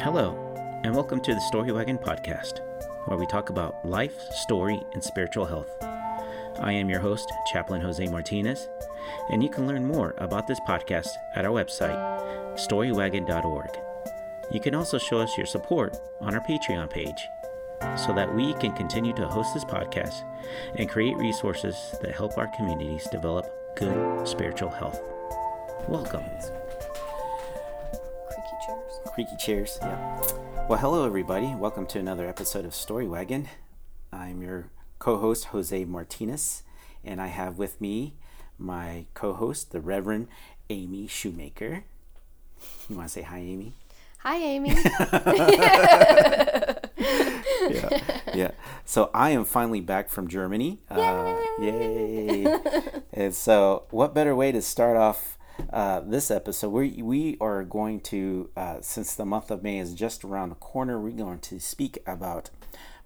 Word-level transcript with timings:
Hello, 0.00 0.54
and 0.84 0.94
welcome 0.94 1.20
to 1.20 1.34
the 1.34 1.40
Story 1.40 1.72
Wagon 1.72 1.98
podcast, 1.98 2.60
where 3.06 3.18
we 3.18 3.26
talk 3.26 3.50
about 3.50 3.84
life, 3.84 4.16
story, 4.30 4.80
and 4.94 5.02
spiritual 5.02 5.44
health. 5.44 5.70
I 6.60 6.70
am 6.70 6.88
your 6.88 7.00
host, 7.00 7.28
Chaplain 7.52 7.80
Jose 7.80 8.06
Martinez, 8.06 8.68
and 9.30 9.42
you 9.42 9.50
can 9.50 9.66
learn 9.66 9.84
more 9.84 10.14
about 10.18 10.46
this 10.46 10.60
podcast 10.60 11.08
at 11.34 11.44
our 11.44 11.50
website, 11.50 11.98
storywagon.org. 12.54 13.70
You 14.52 14.60
can 14.60 14.76
also 14.76 14.98
show 14.98 15.18
us 15.18 15.36
your 15.36 15.46
support 15.46 15.96
on 16.20 16.32
our 16.32 16.46
Patreon 16.46 16.90
page 16.90 17.28
so 17.96 18.14
that 18.14 18.32
we 18.32 18.54
can 18.54 18.72
continue 18.72 19.12
to 19.14 19.26
host 19.26 19.52
this 19.52 19.64
podcast 19.64 20.22
and 20.76 20.88
create 20.88 21.16
resources 21.16 21.74
that 22.02 22.14
help 22.14 22.38
our 22.38 22.46
communities 22.56 23.08
develop 23.10 23.74
good 23.74 24.28
spiritual 24.28 24.70
health. 24.70 25.00
Welcome. 25.88 26.24
Creaky 29.18 29.36
chairs. 29.36 29.78
Yeah. 29.82 30.22
Well, 30.68 30.78
hello, 30.78 31.04
everybody. 31.04 31.52
Welcome 31.56 31.86
to 31.86 31.98
another 31.98 32.28
episode 32.28 32.64
of 32.64 32.72
Story 32.72 33.08
Wagon. 33.08 33.48
I'm 34.12 34.42
your 34.42 34.70
co 35.00 35.16
host, 35.16 35.46
Jose 35.46 35.84
Martinez, 35.86 36.62
and 37.02 37.20
I 37.20 37.26
have 37.26 37.58
with 37.58 37.80
me 37.80 38.14
my 38.60 39.06
co 39.14 39.32
host, 39.32 39.72
the 39.72 39.80
Reverend 39.80 40.28
Amy 40.70 41.08
Shoemaker. 41.08 41.82
You 42.88 42.94
want 42.94 43.08
to 43.08 43.12
say 43.12 43.22
hi, 43.22 43.38
Amy? 43.38 43.72
Hi, 44.18 44.36
Amy. 44.36 44.68
yeah, 47.74 48.20
yeah. 48.32 48.50
So 48.84 49.10
I 49.12 49.30
am 49.30 49.44
finally 49.44 49.80
back 49.80 50.10
from 50.10 50.28
Germany. 50.28 50.78
Uh, 50.88 51.34
yay! 51.60 52.46
and 53.12 53.34
so, 53.34 53.82
what 53.90 54.14
better 54.14 54.36
way 54.36 54.52
to 54.52 54.62
start 54.62 54.96
off 54.96 55.37
uh, 55.72 56.00
this 56.00 56.30
episode? 56.30 56.70
We 56.70 57.02
we 57.02 57.36
are 57.40 57.64
going 57.64 58.00
to, 58.00 58.50
uh, 58.56 58.76
since 58.80 59.14
the 59.14 59.24
month 59.24 59.50
of 59.50 59.62
May 59.62 59.78
is 59.78 59.94
just 59.94 60.24
around 60.24 60.50
the 60.50 60.56
corner, 60.56 61.00
we're 61.00 61.10
going 61.10 61.40
to 61.40 61.60
speak 61.60 61.98
about 62.06 62.50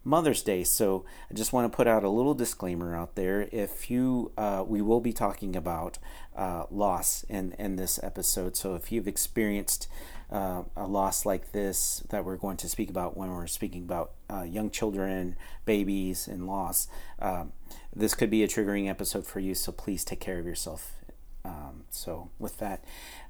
Mother's 0.04 0.42
Day. 0.42 0.64
So 0.64 1.04
I 1.30 1.34
just 1.34 1.52
want 1.52 1.70
to 1.70 1.76
put 1.76 1.86
out 1.86 2.04
a 2.04 2.08
little 2.08 2.34
disclaimer 2.34 2.96
out 2.96 3.14
there. 3.14 3.48
If 3.52 3.90
you, 3.90 4.32
uh, 4.36 4.64
we 4.66 4.82
will 4.82 5.00
be 5.00 5.12
talking 5.12 5.54
about 5.54 5.98
uh, 6.36 6.64
loss 6.70 7.24
in 7.28 7.52
in 7.58 7.76
this 7.76 8.00
episode. 8.02 8.56
So 8.56 8.74
if 8.74 8.90
you've 8.90 9.08
experienced 9.08 9.88
uh, 10.30 10.62
a 10.76 10.86
loss 10.86 11.26
like 11.26 11.52
this 11.52 12.02
that 12.10 12.24
we're 12.24 12.36
going 12.36 12.56
to 12.56 12.68
speak 12.68 12.90
about 12.90 13.16
when 13.16 13.30
we're 13.30 13.46
speaking 13.46 13.82
about 13.82 14.12
uh, 14.30 14.42
young 14.42 14.70
children, 14.70 15.36
babies, 15.66 16.26
and 16.26 16.46
loss, 16.46 16.88
um, 17.18 17.52
this 17.94 18.14
could 18.14 18.30
be 18.30 18.42
a 18.42 18.48
triggering 18.48 18.88
episode 18.88 19.26
for 19.26 19.40
you. 19.40 19.54
So 19.54 19.72
please 19.72 20.04
take 20.04 20.20
care 20.20 20.38
of 20.38 20.46
yourself. 20.46 21.01
Um, 21.44 21.84
so 21.90 22.30
with 22.38 22.58
that, 22.58 22.84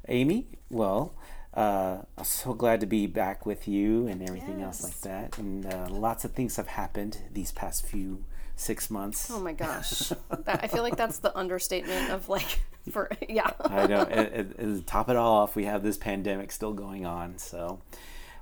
Amy, 0.09 0.47
well. 0.71 1.15
Uh, 1.55 1.99
I'm 2.17 2.25
so 2.25 2.55
glad 2.55 2.81
to 2.81 2.87
be 2.87 3.07
back 3.07 3.45
with 3.45 3.69
you 3.69 4.07
and 4.07 4.23
everything 4.23 4.63
else 4.63 4.83
like 4.83 4.99
that. 5.03 5.37
And 5.37 5.67
uh, 5.67 5.87
lots 5.91 6.25
of 6.25 6.33
things 6.33 6.57
have 6.57 6.67
happened 6.67 7.19
these 7.31 7.53
past 7.53 7.85
few 7.85 8.25
six 8.57 8.91
months. 8.91 9.31
oh 9.31 9.39
my 9.39 9.53
gosh. 9.53 10.13
That, 10.47 10.61
I 10.65 10.67
feel 10.69 10.83
like 10.83 10.97
that's 10.97 11.19
the 11.19 11.37
understatement 11.37 12.11
of 12.11 12.31
like, 12.31 12.63
for, 12.91 13.11
yeah. 13.29 13.51
I 13.61 13.87
know. 13.87 14.01
And, 14.01 14.29
and- 14.29 14.55
and 14.59 14.87
top 14.87 15.11
it 15.11 15.17
all 15.17 15.41
off, 15.43 15.55
we 15.55 15.67
have 15.67 15.83
this 15.83 15.99
pandemic 15.99 16.53
still 16.53 16.73
going 16.73 17.05
on. 17.05 17.37
So, 17.37 17.83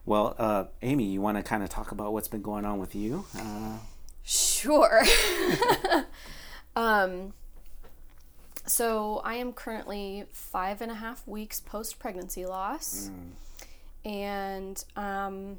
well, 0.07 0.37
uh, 0.39 0.65
Amy, 0.83 1.07
you 1.07 1.21
want 1.21 1.37
to 1.37 1.43
kind 1.43 1.65
of 1.65 1.69
talk 1.69 1.91
about 1.91 2.13
what's 2.13 2.29
been 2.29 2.43
going 2.43 2.65
on 2.65 2.79
with 2.79 2.95
you? 2.95 3.25
Uh, 3.37 3.79
Sure. 4.23 5.03
um, 6.77 7.33
so 8.71 9.21
I 9.25 9.35
am 9.35 9.53
currently 9.53 10.27
five 10.33 10.81
and 10.81 10.93
a 10.93 10.95
half 10.95 11.27
weeks 11.27 11.61
post 11.61 11.99
pregnancy 11.99 12.47
loss. 12.47 13.11
And 14.05 14.83
um, 14.97 15.59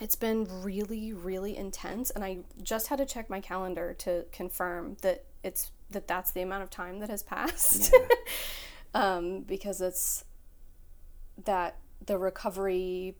it's 0.00 0.14
been 0.14 0.46
really, 0.62 1.12
really 1.12 1.56
intense. 1.56 2.10
And 2.10 2.24
I 2.24 2.38
just 2.62 2.86
had 2.86 2.98
to 2.98 3.04
check 3.04 3.28
my 3.28 3.40
calendar 3.40 3.92
to 3.98 4.24
confirm 4.32 4.96
that 5.02 5.24
it's 5.42 5.72
that 5.90 6.06
that's 6.06 6.30
the 6.30 6.42
amount 6.42 6.62
of 6.62 6.70
time 6.70 7.00
that 7.00 7.10
has 7.10 7.22
passed. 7.22 7.92
um, 8.94 9.40
because 9.40 9.80
it's 9.80 10.24
that 11.44 11.76
the 12.06 12.18
recovery 12.18 13.16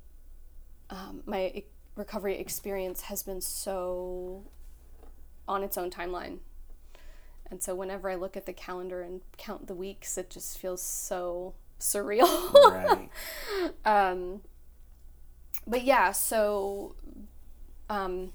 um, 0.91 1.23
my 1.27 1.47
e- 1.47 1.65
recovery 1.97 2.39
experience 2.39 3.03
has 3.03 3.25
been 3.25 3.41
so 3.41 4.45
on 5.49 5.65
its 5.65 5.77
own 5.77 5.91
timeline. 5.91 6.39
And 7.51 7.63
so 7.63 7.75
whenever 7.75 8.09
I 8.09 8.15
look 8.15 8.37
at 8.37 8.47
the 8.47 8.53
calendar 8.53 9.03
and 9.03 9.21
count 9.37 9.67
the 9.67 9.75
weeks, 9.75 10.17
it 10.19 10.31
just 10.31 10.59
feels 10.59 10.83
so 10.83 11.55
surreal. 11.79 12.53
right. 12.71 13.11
um, 13.85 14.41
but 15.67 15.83
yeah, 15.85 16.13
so 16.13 16.95
um, 17.89 18.33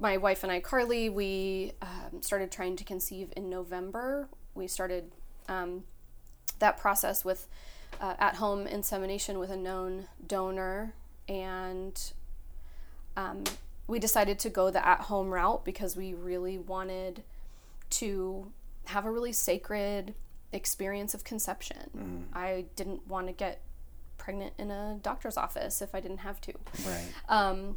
my 0.00 0.16
wife 0.16 0.42
and 0.42 0.50
I, 0.50 0.60
Carly, 0.60 1.08
we 1.08 1.72
um, 1.82 2.22
started 2.22 2.50
trying 2.50 2.76
to 2.76 2.84
conceive 2.84 3.32
in 3.36 3.48
November. 3.48 4.28
We 4.54 4.66
started 4.66 5.12
um, 5.48 5.84
that 6.58 6.78
process 6.78 7.24
with 7.24 7.48
uh, 8.00 8.14
at 8.18 8.36
home 8.36 8.66
insemination 8.66 9.38
with 9.38 9.50
a 9.50 9.56
known 9.56 10.06
donor, 10.26 10.94
and 11.28 12.12
um, 13.16 13.44
we 13.86 13.98
decided 13.98 14.38
to 14.40 14.50
go 14.50 14.70
the 14.70 14.86
at 14.86 15.02
home 15.02 15.32
route 15.32 15.64
because 15.64 15.96
we 15.96 16.14
really 16.14 16.58
wanted 16.58 17.22
to 17.90 18.52
have 18.86 19.04
a 19.04 19.10
really 19.10 19.32
sacred 19.32 20.14
experience 20.52 21.14
of 21.14 21.24
conception. 21.24 22.28
I 22.32 22.66
didn't 22.76 23.06
want 23.06 23.26
to 23.26 23.32
get 23.32 23.60
pregnant 24.18 24.54
in 24.58 24.70
a 24.70 24.98
doctor's 25.02 25.36
office 25.36 25.82
if 25.82 25.94
I 25.94 26.00
didn't 26.00 26.18
have 26.18 26.40
to. 26.42 26.52
Right. 26.86 27.06
Um, 27.28 27.76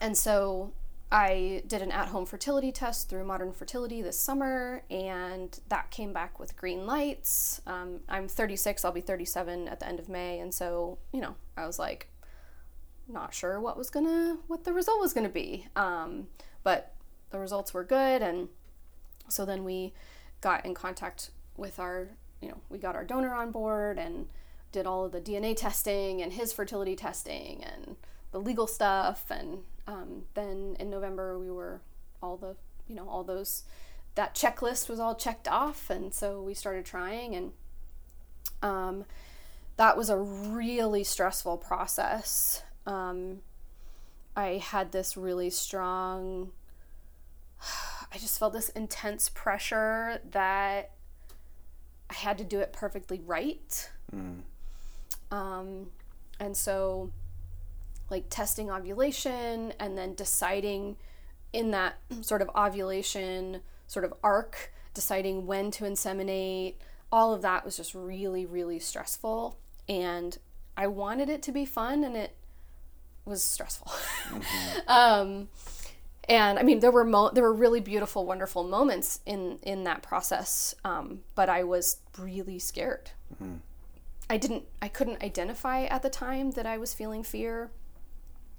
and 0.00 0.16
so 0.16 0.72
I 1.12 1.62
did 1.66 1.82
an 1.82 1.90
at 1.90 2.08
home 2.08 2.24
fertility 2.24 2.70
test 2.70 3.08
through 3.08 3.24
Modern 3.24 3.52
Fertility 3.52 4.00
this 4.00 4.16
summer, 4.16 4.82
and 4.90 5.58
that 5.68 5.90
came 5.90 6.12
back 6.12 6.38
with 6.38 6.56
green 6.56 6.86
lights. 6.86 7.60
Um, 7.66 8.00
I'm 8.08 8.28
36, 8.28 8.84
I'll 8.84 8.92
be 8.92 9.00
37 9.00 9.66
at 9.66 9.80
the 9.80 9.88
end 9.88 9.98
of 9.98 10.08
May, 10.08 10.38
and 10.38 10.54
so, 10.54 10.98
you 11.12 11.20
know, 11.20 11.34
I 11.56 11.66
was 11.66 11.78
like, 11.78 12.08
not 13.08 13.34
sure 13.34 13.60
what 13.60 13.76
was 13.76 13.90
gonna, 13.90 14.38
what 14.46 14.62
the 14.62 14.72
result 14.72 15.00
was 15.00 15.12
gonna 15.12 15.28
be. 15.28 15.66
Um, 15.74 16.28
but 16.62 16.94
the 17.30 17.40
results 17.40 17.74
were 17.74 17.84
good, 17.84 18.22
and 18.22 18.48
so 19.30 19.44
then 19.44 19.64
we 19.64 19.92
got 20.40 20.64
in 20.64 20.74
contact 20.74 21.30
with 21.56 21.78
our, 21.78 22.08
you 22.40 22.48
know, 22.48 22.58
we 22.68 22.78
got 22.78 22.96
our 22.96 23.04
donor 23.04 23.34
on 23.34 23.50
board 23.50 23.98
and 23.98 24.26
did 24.72 24.86
all 24.86 25.04
of 25.04 25.12
the 25.12 25.20
DNA 25.20 25.56
testing 25.56 26.22
and 26.22 26.32
his 26.32 26.52
fertility 26.52 26.96
testing 26.96 27.62
and 27.62 27.96
the 28.32 28.38
legal 28.38 28.66
stuff. 28.66 29.24
And 29.30 29.58
um, 29.86 30.22
then 30.34 30.76
in 30.78 30.90
November, 30.90 31.38
we 31.38 31.50
were 31.50 31.80
all 32.22 32.36
the, 32.36 32.56
you 32.88 32.94
know, 32.94 33.08
all 33.08 33.24
those, 33.24 33.64
that 34.14 34.34
checklist 34.34 34.88
was 34.88 35.00
all 35.00 35.14
checked 35.14 35.48
off. 35.48 35.90
And 35.90 36.14
so 36.14 36.40
we 36.42 36.54
started 36.54 36.84
trying. 36.84 37.34
And 37.34 37.52
um, 38.62 39.04
that 39.76 39.96
was 39.96 40.10
a 40.10 40.16
really 40.16 41.04
stressful 41.04 41.58
process. 41.58 42.62
Um, 42.86 43.38
I 44.36 44.62
had 44.62 44.92
this 44.92 45.16
really 45.16 45.50
strong 45.50 46.52
I 48.12 48.18
just 48.18 48.38
felt 48.38 48.52
this 48.52 48.68
intense 48.70 49.28
pressure 49.28 50.20
that 50.30 50.90
I 52.08 52.14
had 52.14 52.38
to 52.38 52.44
do 52.44 52.58
it 52.58 52.72
perfectly 52.72 53.20
right. 53.24 53.90
Um, 55.30 55.90
and 56.40 56.56
so, 56.56 57.12
like 58.10 58.24
testing 58.28 58.70
ovulation 58.70 59.72
and 59.78 59.96
then 59.96 60.14
deciding 60.14 60.96
in 61.52 61.70
that 61.70 61.98
sort 62.22 62.42
of 62.42 62.50
ovulation 62.56 63.60
sort 63.86 64.04
of 64.04 64.14
arc, 64.22 64.72
deciding 64.94 65.46
when 65.46 65.70
to 65.72 65.84
inseminate, 65.84 66.74
all 67.12 67.32
of 67.32 67.42
that 67.42 67.64
was 67.64 67.76
just 67.76 67.94
really, 67.94 68.46
really 68.46 68.78
stressful. 68.78 69.56
And 69.88 70.38
I 70.76 70.86
wanted 70.86 71.28
it 71.28 71.42
to 71.42 71.52
be 71.52 71.64
fun 71.64 72.04
and 72.04 72.16
it 72.16 72.34
was 73.24 73.42
stressful. 73.42 73.92
um, 74.88 75.48
and 76.28 76.58
I 76.58 76.62
mean, 76.62 76.80
there 76.80 76.90
were 76.90 77.04
mo- 77.04 77.30
there 77.30 77.42
were 77.42 77.52
really 77.52 77.80
beautiful, 77.80 78.24
wonderful 78.26 78.64
moments 78.64 79.20
in 79.26 79.58
in 79.62 79.84
that 79.84 80.02
process, 80.02 80.74
um, 80.84 81.20
but 81.34 81.48
I 81.48 81.64
was 81.64 81.98
really 82.18 82.58
scared. 82.58 83.10
I 84.28 84.36
didn't, 84.36 84.64
I 84.80 84.86
couldn't 84.86 85.24
identify 85.24 85.86
at 85.86 86.02
the 86.02 86.08
time 86.08 86.52
that 86.52 86.64
I 86.64 86.78
was 86.78 86.94
feeling 86.94 87.24
fear, 87.24 87.72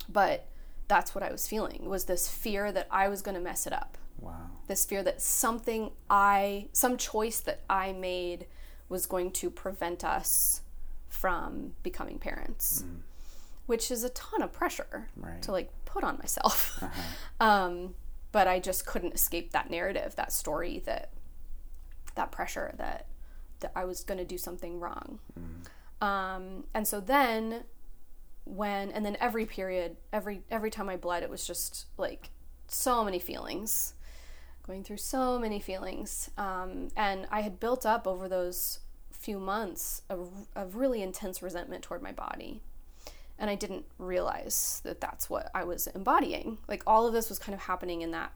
but 0.10 0.48
that's 0.90 1.16
what 1.16 1.24
I 1.24 1.32
was 1.32 1.48
feeling 1.48 1.86
was 1.88 2.06
this 2.06 2.28
fear 2.28 2.74
that 2.74 2.88
I 2.92 3.08
was 3.08 3.22
going 3.22 3.36
to 3.36 3.42
mess 3.42 3.66
it 3.66 3.72
up. 3.72 3.98
Wow. 4.20 4.34
This 4.68 4.84
fear 4.84 5.02
that 5.04 5.22
something 5.22 5.92
I, 6.10 6.68
some 6.74 6.98
choice 6.98 7.40
that 7.40 7.62
I 7.70 7.94
made 7.94 8.48
was 8.90 9.06
going 9.06 9.32
to 9.32 9.50
prevent 9.50 10.04
us 10.04 10.62
from 11.08 11.72
becoming 11.84 12.20
parents, 12.20 12.84
which 13.72 13.90
is 13.90 14.04
a 14.04 14.10
ton 14.10 14.42
of 14.42 14.52
pressure 14.52 15.08
Right. 15.16 15.42
to 15.44 15.54
like 15.54 15.72
put 15.86 16.04
on 16.04 16.18
myself. 16.18 16.84
um, 17.40 17.96
but 18.34 18.46
I 18.46 18.60
just 18.60 18.86
couldn't 18.86 19.14
escape 19.14 19.52
that 19.54 19.70
narrative, 19.70 20.14
that 20.18 20.34
story, 20.34 20.80
that 20.86 21.12
that 22.16 22.30
pressure 22.34 22.74
that 22.78 23.08
that 23.62 23.72
I 23.74 23.86
was 23.86 24.04
going 24.04 24.18
to 24.18 24.26
do 24.26 24.38
something 24.38 24.82
wrong. 24.82 25.20
Um, 26.02 26.66
and 26.74 26.86
so 26.86 27.00
then 27.00 27.64
when 28.44 28.92
and 28.92 29.06
then 29.06 29.16
every 29.22 29.46
period, 29.46 29.96
every 30.12 30.42
every 30.52 30.70
time 30.70 30.90
I 30.90 30.98
bled, 30.98 31.24
it 31.24 31.30
was 31.30 31.48
just 31.48 31.86
like 31.98 32.32
so 32.68 33.06
many 33.06 33.20
feelings, 33.20 33.94
going 34.68 34.84
through 34.84 34.98
so 34.98 35.40
many 35.40 35.62
feelings, 35.62 36.30
um, 36.38 36.90
and 36.98 37.26
I 37.32 37.40
had 37.42 37.58
built 37.60 37.86
up 37.86 38.06
over 38.06 38.28
those 38.28 38.80
few 39.12 39.40
months 39.40 40.02
of, 40.10 40.30
a 40.56 40.66
really 40.66 41.02
intense 41.02 41.42
resentment 41.42 41.84
toward 41.84 42.02
my 42.02 42.12
body 42.12 42.62
and 43.42 43.50
I 43.50 43.56
didn't 43.56 43.86
realize 43.98 44.82
that 44.84 45.02
that's 45.02 45.28
what 45.28 45.50
I 45.56 45.64
was 45.64 45.88
embodying. 45.88 46.60
Like 46.68 46.84
all 46.86 47.08
of 47.08 47.14
this 47.14 47.28
was 47.28 47.40
kind 47.40 47.56
of 47.56 47.62
happening 47.62 48.04
in 48.04 48.12
that 48.12 48.32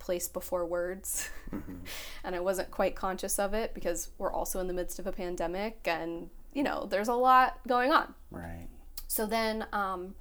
place 0.00 0.26
before 0.26 0.66
words. 0.66 1.30
Mm-hmm. 1.52 1.76
and 2.24 2.34
I 2.34 2.40
wasn't 2.40 2.72
quite 2.72 2.96
conscious 2.96 3.38
of 3.38 3.54
it 3.54 3.74
because 3.74 4.08
we're 4.18 4.32
also 4.32 4.58
in 4.58 4.66
the 4.66 4.74
midst 4.74 4.98
of 4.98 5.06
a 5.06 5.12
pandemic 5.12 5.78
and, 5.84 6.30
you 6.52 6.64
know, 6.64 6.88
there's 6.90 7.06
a 7.06 7.14
lot 7.14 7.60
going 7.68 7.92
on. 7.92 8.12
Right. 8.32 8.66
So 9.06 9.24
then 9.24 9.66
um, 9.72 10.16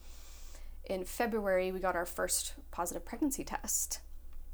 in 0.85 1.05
February, 1.05 1.71
we 1.71 1.79
got 1.79 1.95
our 1.95 2.05
first 2.05 2.53
positive 2.69 3.03
pregnancy 3.03 3.43
test. 3.43 3.99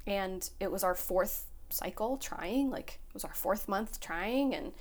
And 0.07 0.49
it 0.61 0.71
was 0.71 0.85
our 0.85 0.95
fourth 0.95 1.47
cycle 1.69 2.15
trying, 2.15 2.69
like, 2.69 3.01
it 3.09 3.13
was 3.13 3.25
our 3.25 3.33
fourth 3.33 3.67
month 3.67 3.99
trying. 3.99 4.55
And 4.55 4.71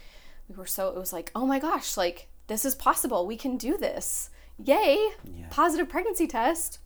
we 0.49 0.55
were 0.55 0.67
so, 0.67 0.89
it 0.91 0.97
was 0.97 1.13
like, 1.13 1.33
oh 1.35 1.47
my 1.47 1.59
gosh, 1.59 1.97
like, 1.97 2.29
this 2.47 2.65
is 2.65 2.77
possible. 2.77 3.27
We 3.27 3.37
can 3.37 3.57
do 3.57 3.77
this 3.77 4.31
yay, 4.63 5.09
yeah. 5.25 5.47
positive 5.51 5.89
pregnancy 5.89 6.27
test. 6.27 6.79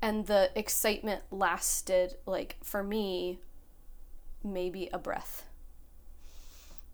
And 0.00 0.26
the 0.26 0.50
excitement 0.54 1.22
lasted, 1.30 2.16
like, 2.24 2.56
for 2.62 2.84
me, 2.84 3.40
maybe 4.44 4.88
a 4.92 4.98
breath 4.98 5.44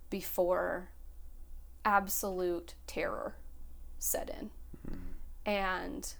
before 0.09 0.89
absolute 1.85 2.75
terror 2.87 3.35
set 3.99 4.31
in. 4.31 4.51
Mm-hmm. 4.89 5.51
And 5.51 6.15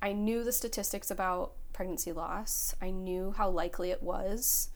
I 0.00 0.12
knew 0.12 0.42
the 0.42 0.52
statistics 0.52 1.10
about 1.10 1.52
pregnancy 1.72 2.12
loss, 2.12 2.74
I 2.80 2.90
knew 2.90 3.34
how 3.36 3.50
likely 3.50 3.90
it 3.90 4.02
was, 4.02 4.70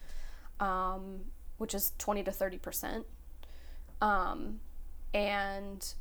um, 0.59 1.21
which 1.57 1.73
is 1.73 1.93
20 1.97 2.23
to 2.23 2.31
30%. 2.31 3.03
Um, 4.01 4.59
and 5.13 5.93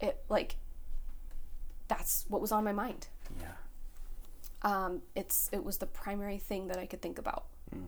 it 0.00 0.22
like 0.28 0.56
that's 1.88 2.24
what 2.28 2.40
was 2.40 2.52
on 2.52 2.64
my 2.64 2.72
mind. 2.72 3.08
Yeah. 3.40 3.52
Um, 4.62 5.02
it's 5.14 5.48
it 5.52 5.64
was 5.64 5.78
the 5.78 5.86
primary 5.86 6.38
thing 6.38 6.68
that 6.68 6.78
I 6.78 6.86
could 6.86 7.02
think 7.02 7.18
about, 7.18 7.44
mm. 7.74 7.82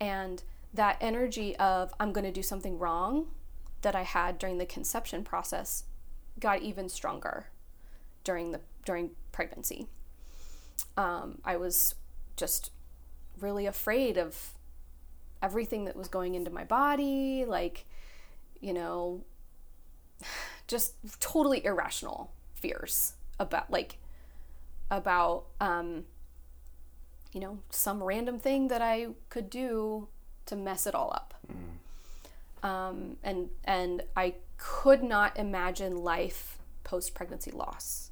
and 0.00 0.42
that 0.72 0.96
energy 1.00 1.56
of 1.56 1.94
I'm 2.00 2.12
going 2.12 2.24
to 2.24 2.32
do 2.32 2.42
something 2.42 2.78
wrong 2.78 3.28
that 3.82 3.94
I 3.94 4.02
had 4.02 4.38
during 4.38 4.58
the 4.58 4.66
conception 4.66 5.22
process 5.22 5.84
got 6.40 6.62
even 6.62 6.88
stronger 6.88 7.46
during 8.24 8.50
the 8.50 8.60
during 8.84 9.10
pregnancy. 9.32 9.86
Um, 10.96 11.38
I 11.44 11.56
was 11.56 11.94
just 12.36 12.70
really 13.40 13.66
afraid 13.66 14.18
of 14.18 14.52
everything 15.42 15.84
that 15.84 15.96
was 15.96 16.08
going 16.08 16.34
into 16.34 16.50
my 16.50 16.64
body, 16.64 17.44
like 17.46 17.86
you 18.60 18.72
know 18.72 19.22
just 20.66 20.94
totally 21.20 21.64
irrational 21.64 22.32
fears 22.54 23.14
about 23.38 23.70
like 23.70 23.98
about 24.90 25.44
um 25.60 26.04
you 27.32 27.40
know 27.40 27.58
some 27.70 28.02
random 28.02 28.38
thing 28.38 28.68
that 28.68 28.80
I 28.80 29.08
could 29.28 29.50
do 29.50 30.08
to 30.46 30.56
mess 30.56 30.86
it 30.86 30.94
all 30.94 31.10
up. 31.12 31.34
Mm. 31.52 32.68
Um, 32.68 33.16
and 33.22 33.50
and 33.64 34.02
I 34.16 34.34
could 34.56 35.02
not 35.02 35.36
imagine 35.38 35.96
life 35.96 36.58
post 36.84 37.14
pregnancy 37.14 37.50
loss. 37.50 38.10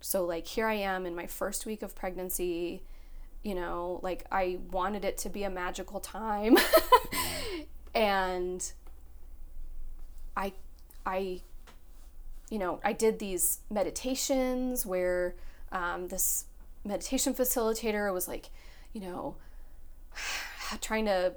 So 0.00 0.24
like 0.24 0.46
here 0.46 0.66
I 0.66 0.74
am 0.74 1.06
in 1.06 1.14
my 1.14 1.26
first 1.26 1.64
week 1.64 1.82
of 1.82 1.94
pregnancy, 1.94 2.82
you 3.42 3.54
know, 3.54 4.00
like 4.02 4.26
I 4.30 4.58
wanted 4.70 5.04
it 5.04 5.16
to 5.18 5.30
be 5.30 5.44
a 5.44 5.50
magical 5.50 6.00
time. 6.00 6.58
and 7.94 8.72
I 10.36 10.52
I, 11.04 11.42
you 12.50 12.58
know, 12.58 12.80
I 12.84 12.92
did 12.92 13.18
these 13.18 13.60
meditations 13.70 14.84
where 14.86 15.34
um, 15.70 16.08
this 16.08 16.46
meditation 16.84 17.34
facilitator 17.34 18.12
was 18.12 18.28
like, 18.28 18.50
you 18.92 19.00
know, 19.00 19.36
trying 20.80 21.06
to 21.06 21.34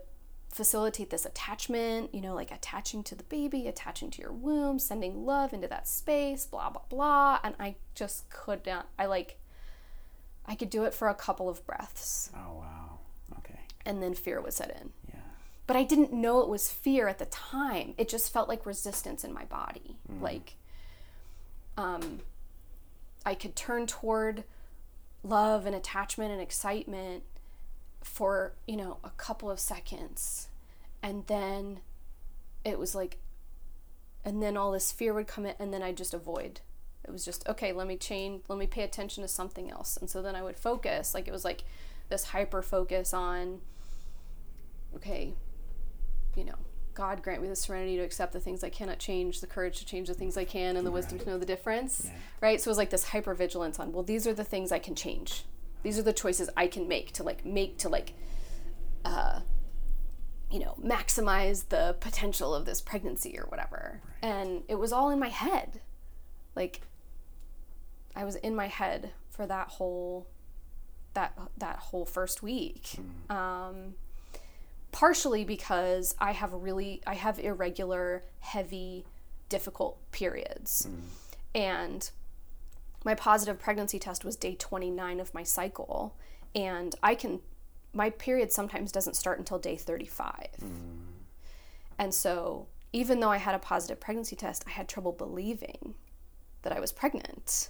facilitate 0.56 1.10
this 1.10 1.26
attachment, 1.26 2.16
you 2.16 2.22
know, 2.22 2.34
like 2.34 2.50
attaching 2.50 3.04
to 3.04 3.14
the 3.14 3.24
baby, 3.24 3.68
attaching 3.68 4.10
to 4.10 4.22
your 4.22 4.32
womb, 4.32 4.80
sending 4.80 5.26
love 5.26 5.52
into 5.52 5.68
that 5.68 5.86
space, 5.88 6.46
blah, 6.46 6.70
blah, 6.70 6.82
blah. 6.90 7.40
And 7.44 7.56
I 7.60 7.76
just 7.94 8.30
could 8.30 8.66
not, 8.66 8.88
I 8.98 9.06
like, 9.06 9.38
I 10.46 10.56
could 10.56 10.70
do 10.70 10.86
it 10.86 10.94
for 10.94 11.10
a 11.10 11.14
couple 11.14 11.50
of 11.50 11.66
breaths. 11.68 12.30
Oh, 12.34 12.60
wow. 12.60 13.00
Okay. 13.40 13.60
And 13.86 14.02
then 14.02 14.14
fear 14.14 14.40
would 14.40 14.54
set 14.54 14.70
in. 14.82 14.92
But 15.68 15.76
I 15.76 15.84
didn't 15.84 16.14
know 16.14 16.42
it 16.42 16.50
was 16.50 16.72
fear 16.72 17.08
at 17.08 17.18
the 17.18 17.26
time. 17.26 17.96
It 17.98 18.08
just 18.08 18.32
felt 18.32 18.48
like 18.48 18.66
resistance 18.66 19.24
in 19.24 19.34
my 19.34 19.46
body. 19.46 19.98
Mm. 20.12 20.22
Like 20.22 20.56
um 21.78 22.20
I 23.26 23.34
could 23.34 23.56
turn 23.56 23.88
toward 23.88 24.44
love 25.24 25.66
and 25.66 25.76
attachment 25.76 26.32
and 26.32 26.40
excitement 26.40 27.24
for, 28.04 28.54
you 28.68 28.78
know, 28.78 28.98
a 29.04 29.10
couple 29.12 29.50
of 29.50 29.60
seconds. 29.60 30.50
And 31.02 31.26
then 31.28 31.80
it 32.64 32.78
was 32.78 32.94
like 32.94 33.18
and 34.24 34.42
then 34.42 34.58
all 34.58 34.72
this 34.72 34.92
fear 34.92 35.14
would 35.14 35.28
come 35.28 35.46
in 35.46 35.56
and 35.60 35.74
then 35.74 35.84
I'd 35.84 35.98
just 35.98 36.14
avoid. 36.14 36.62
It 37.04 37.12
was 37.12 37.24
just, 37.24 37.48
okay, 37.48 37.72
let 37.72 37.86
me 37.86 37.98
change, 37.98 38.42
let 38.48 38.58
me 38.58 38.66
pay 38.66 38.82
attention 38.82 39.22
to 39.22 39.28
something 39.28 39.70
else. 39.70 39.96
And 39.98 40.10
so 40.10 40.24
then 40.24 40.36
I 40.36 40.42
would 40.42 40.58
focus. 40.58 41.14
Like 41.14 41.28
it 41.28 41.32
was 41.32 41.46
like 41.46 41.64
this 42.10 42.26
hyper 42.26 42.64
focus 42.64 43.14
on 43.14 43.62
okay, 44.96 45.34
you 46.36 46.46
know, 46.46 46.56
God 46.94 47.22
grant 47.22 47.42
me 47.42 47.48
the 47.48 47.56
serenity 47.56 47.98
to 47.98 48.04
accept 48.04 48.34
the 48.34 48.40
things 48.40 48.64
I 48.64 48.70
cannot 48.70 49.00
change, 49.00 49.42
the 49.42 49.48
courage 49.48 49.80
to 49.80 49.86
change 49.86 50.08
the 50.08 50.14
things 50.14 50.38
I 50.38 50.46
can, 50.46 50.78
and 50.78 50.86
the 50.86 50.92
right. 50.92 50.96
wisdom 50.96 51.20
to 51.20 51.26
know 51.26 51.38
the 51.38 51.46
difference. 51.46 52.04
Yeah. 52.06 52.12
Right? 52.42 52.62
So 52.62 52.70
it 52.70 52.72
was 52.72 52.78
like 52.78 52.90
this 52.90 53.10
hyper 53.10 53.34
vigilance 53.34 53.80
on, 53.80 53.92
well, 53.92 54.04
these 54.04 54.26
are 54.26 54.34
the 54.34 54.46
things 54.46 54.72
I 54.72 54.80
can 54.80 54.96
change. 54.96 55.44
These 55.84 56.00
are 56.00 56.04
the 56.04 56.14
choices 56.14 56.50
I 56.58 56.68
can 56.68 56.88
make 56.88 57.12
to 57.14 57.24
like 57.24 57.46
make 57.46 57.78
to 57.80 57.90
like 57.90 58.14
uh 59.04 59.42
you 60.52 60.60
know, 60.60 60.76
maximize 60.82 61.70
the 61.70 61.96
potential 62.00 62.56
of 62.56 62.66
this 62.66 62.80
pregnancy 62.80 63.38
or 63.38 63.46
whatever. 63.50 64.02
Right. 64.04 64.32
And 64.32 64.64
it 64.68 64.76
was 64.76 64.94
all 64.94 65.10
in 65.10 65.20
my 65.20 65.30
head. 65.30 65.82
Like 66.56 66.82
I 68.16 68.24
was 68.24 68.36
in 68.38 68.56
my 68.56 68.68
head 68.68 69.12
for 69.30 69.46
that 69.46 69.68
whole 69.68 70.28
that 71.14 71.38
that 71.58 71.78
whole 71.78 72.06
first 72.06 72.42
week. 72.42 72.96
Mm. 73.30 73.36
Um 73.36 73.96
partially 74.96 75.44
because 75.44 76.16
I 76.20 76.32
have 76.32 76.54
really 76.54 77.02
I 77.06 77.16
have 77.16 77.38
irregular, 77.38 78.24
heavy, 78.40 79.06
difficult 79.50 80.00
periods. 80.14 80.88
Mm. 80.90 81.02
And 81.54 82.10
my 83.04 83.14
positive 83.14 83.60
pregnancy 83.60 84.00
test 84.00 84.24
was 84.24 84.38
day 84.38 84.56
29 84.58 85.20
of 85.20 85.34
my 85.34 85.44
cycle 85.44 86.16
and 86.56 86.96
I 87.04 87.14
can 87.14 87.42
my 87.92 88.10
period 88.10 88.54
sometimes 88.54 88.94
doesn't 88.94 89.16
start 89.16 89.38
until 89.38 89.60
day 89.60 89.76
35. 89.76 90.48
Mm. 90.64 90.70
And 92.00 92.14
so 92.14 92.68
even 92.94 93.20
though 93.20 93.32
I 93.32 93.38
had 93.38 93.54
a 93.54 93.60
positive 93.60 94.00
pregnancy 94.00 94.38
test, 94.38 94.64
I 94.66 94.72
had 94.72 94.88
trouble 94.88 95.12
believing 95.12 95.96
that 96.62 96.72
I 96.72 96.80
was 96.80 96.94
pregnant 96.94 97.70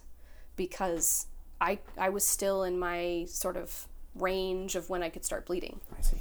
because 0.55 1.25
I 1.59 1.79
I 1.97 2.09
was 2.09 2.23
still 2.23 2.61
in 2.63 2.77
my 2.77 3.25
sort 3.27 3.57
of 3.57 3.87
range 4.13 4.75
of 4.75 4.91
when 4.91 5.01
I 5.01 5.09
could 5.09 5.25
start 5.25 5.47
bleeding. 5.47 5.79
I 5.97 6.01
see. 6.03 6.17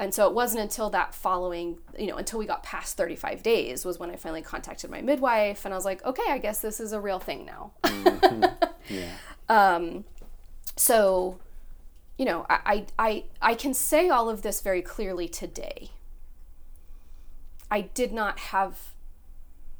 And 0.00 0.14
so 0.14 0.26
it 0.26 0.34
wasn't 0.34 0.62
until 0.62 0.88
that 0.90 1.14
following, 1.14 1.76
you 1.98 2.06
know, 2.06 2.16
until 2.16 2.38
we 2.38 2.46
got 2.46 2.62
past 2.62 2.96
35 2.96 3.42
days 3.42 3.84
was 3.84 3.98
when 3.98 4.10
I 4.10 4.16
finally 4.16 4.40
contacted 4.40 4.90
my 4.90 5.02
midwife 5.02 5.66
and 5.66 5.74
I 5.74 5.76
was 5.76 5.84
like, 5.84 6.02
okay, 6.06 6.22
I 6.30 6.38
guess 6.38 6.62
this 6.62 6.80
is 6.80 6.94
a 6.94 7.00
real 7.00 7.18
thing 7.18 7.44
now. 7.44 7.72
mm-hmm. 7.84 8.44
Yeah. 8.88 9.12
Um, 9.50 10.04
so, 10.76 11.40
you 12.16 12.24
know, 12.24 12.46
I, 12.48 12.86
I, 12.96 13.24
I 13.42 13.54
can 13.54 13.74
say 13.74 14.08
all 14.08 14.30
of 14.30 14.42
this 14.42 14.60
very 14.60 14.80
clearly 14.80 15.26
today. 15.26 15.90
I 17.68 17.80
did 17.80 18.12
not 18.12 18.38
have, 18.38 18.92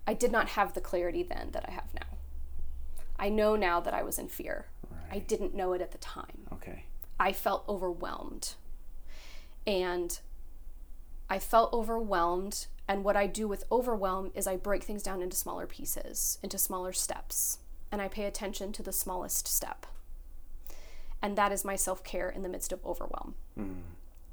I 0.09 0.15
did 0.15 0.33
not 0.33 0.49
have 0.49 0.75
the 0.75 0.81
clarity 0.81 1.23
then 1.23 1.51
that 1.53 1.67
I 1.69 1.71
have 1.71 1.95
now. 1.95 2.19
I 3.17 3.29
know 3.29 3.55
now 3.55 3.79
that 3.79 3.95
I 3.95 4.03
was 4.03 4.19
in 4.19 4.27
fear. 4.27 4.67
Right. 4.91 5.19
I 5.19 5.19
didn't 5.21 5.55
know 5.55 5.73
it 5.73 5.81
at 5.81 5.93
the 5.93 5.99
time. 5.99 6.49
Okay. 6.53 6.83
I 7.21 7.33
felt 7.33 7.65
overwhelmed 7.69 8.55
and 9.67 10.19
I 11.29 11.39
felt 11.39 11.73
overwhelmed. 11.73 12.67
And 12.89 13.05
what 13.05 13.17
I 13.17 13.29
do 13.29 13.47
with 13.47 13.65
overwhelm 13.71 14.33
is 14.35 14.49
I 14.49 14.57
break 14.57 14.83
things 14.83 15.03
down 15.03 15.23
into 15.23 15.37
smaller 15.37 15.67
pieces, 15.67 16.39
into 16.43 16.59
smaller 16.59 16.93
steps, 16.93 17.59
and 17.93 18.03
I 18.03 18.09
pay 18.09 18.25
attention 18.25 18.73
to 18.73 18.83
the 18.83 18.93
smallest 18.93 19.47
step. 19.47 19.87
And 21.23 21.37
that 21.37 21.53
is 21.53 21.65
my 21.65 21.77
self 21.77 22.03
care 22.03 22.29
in 22.29 22.43
the 22.43 22.49
midst 22.49 22.73
of 22.73 22.85
overwhelm. 22.85 23.35
Mm. 23.59 23.83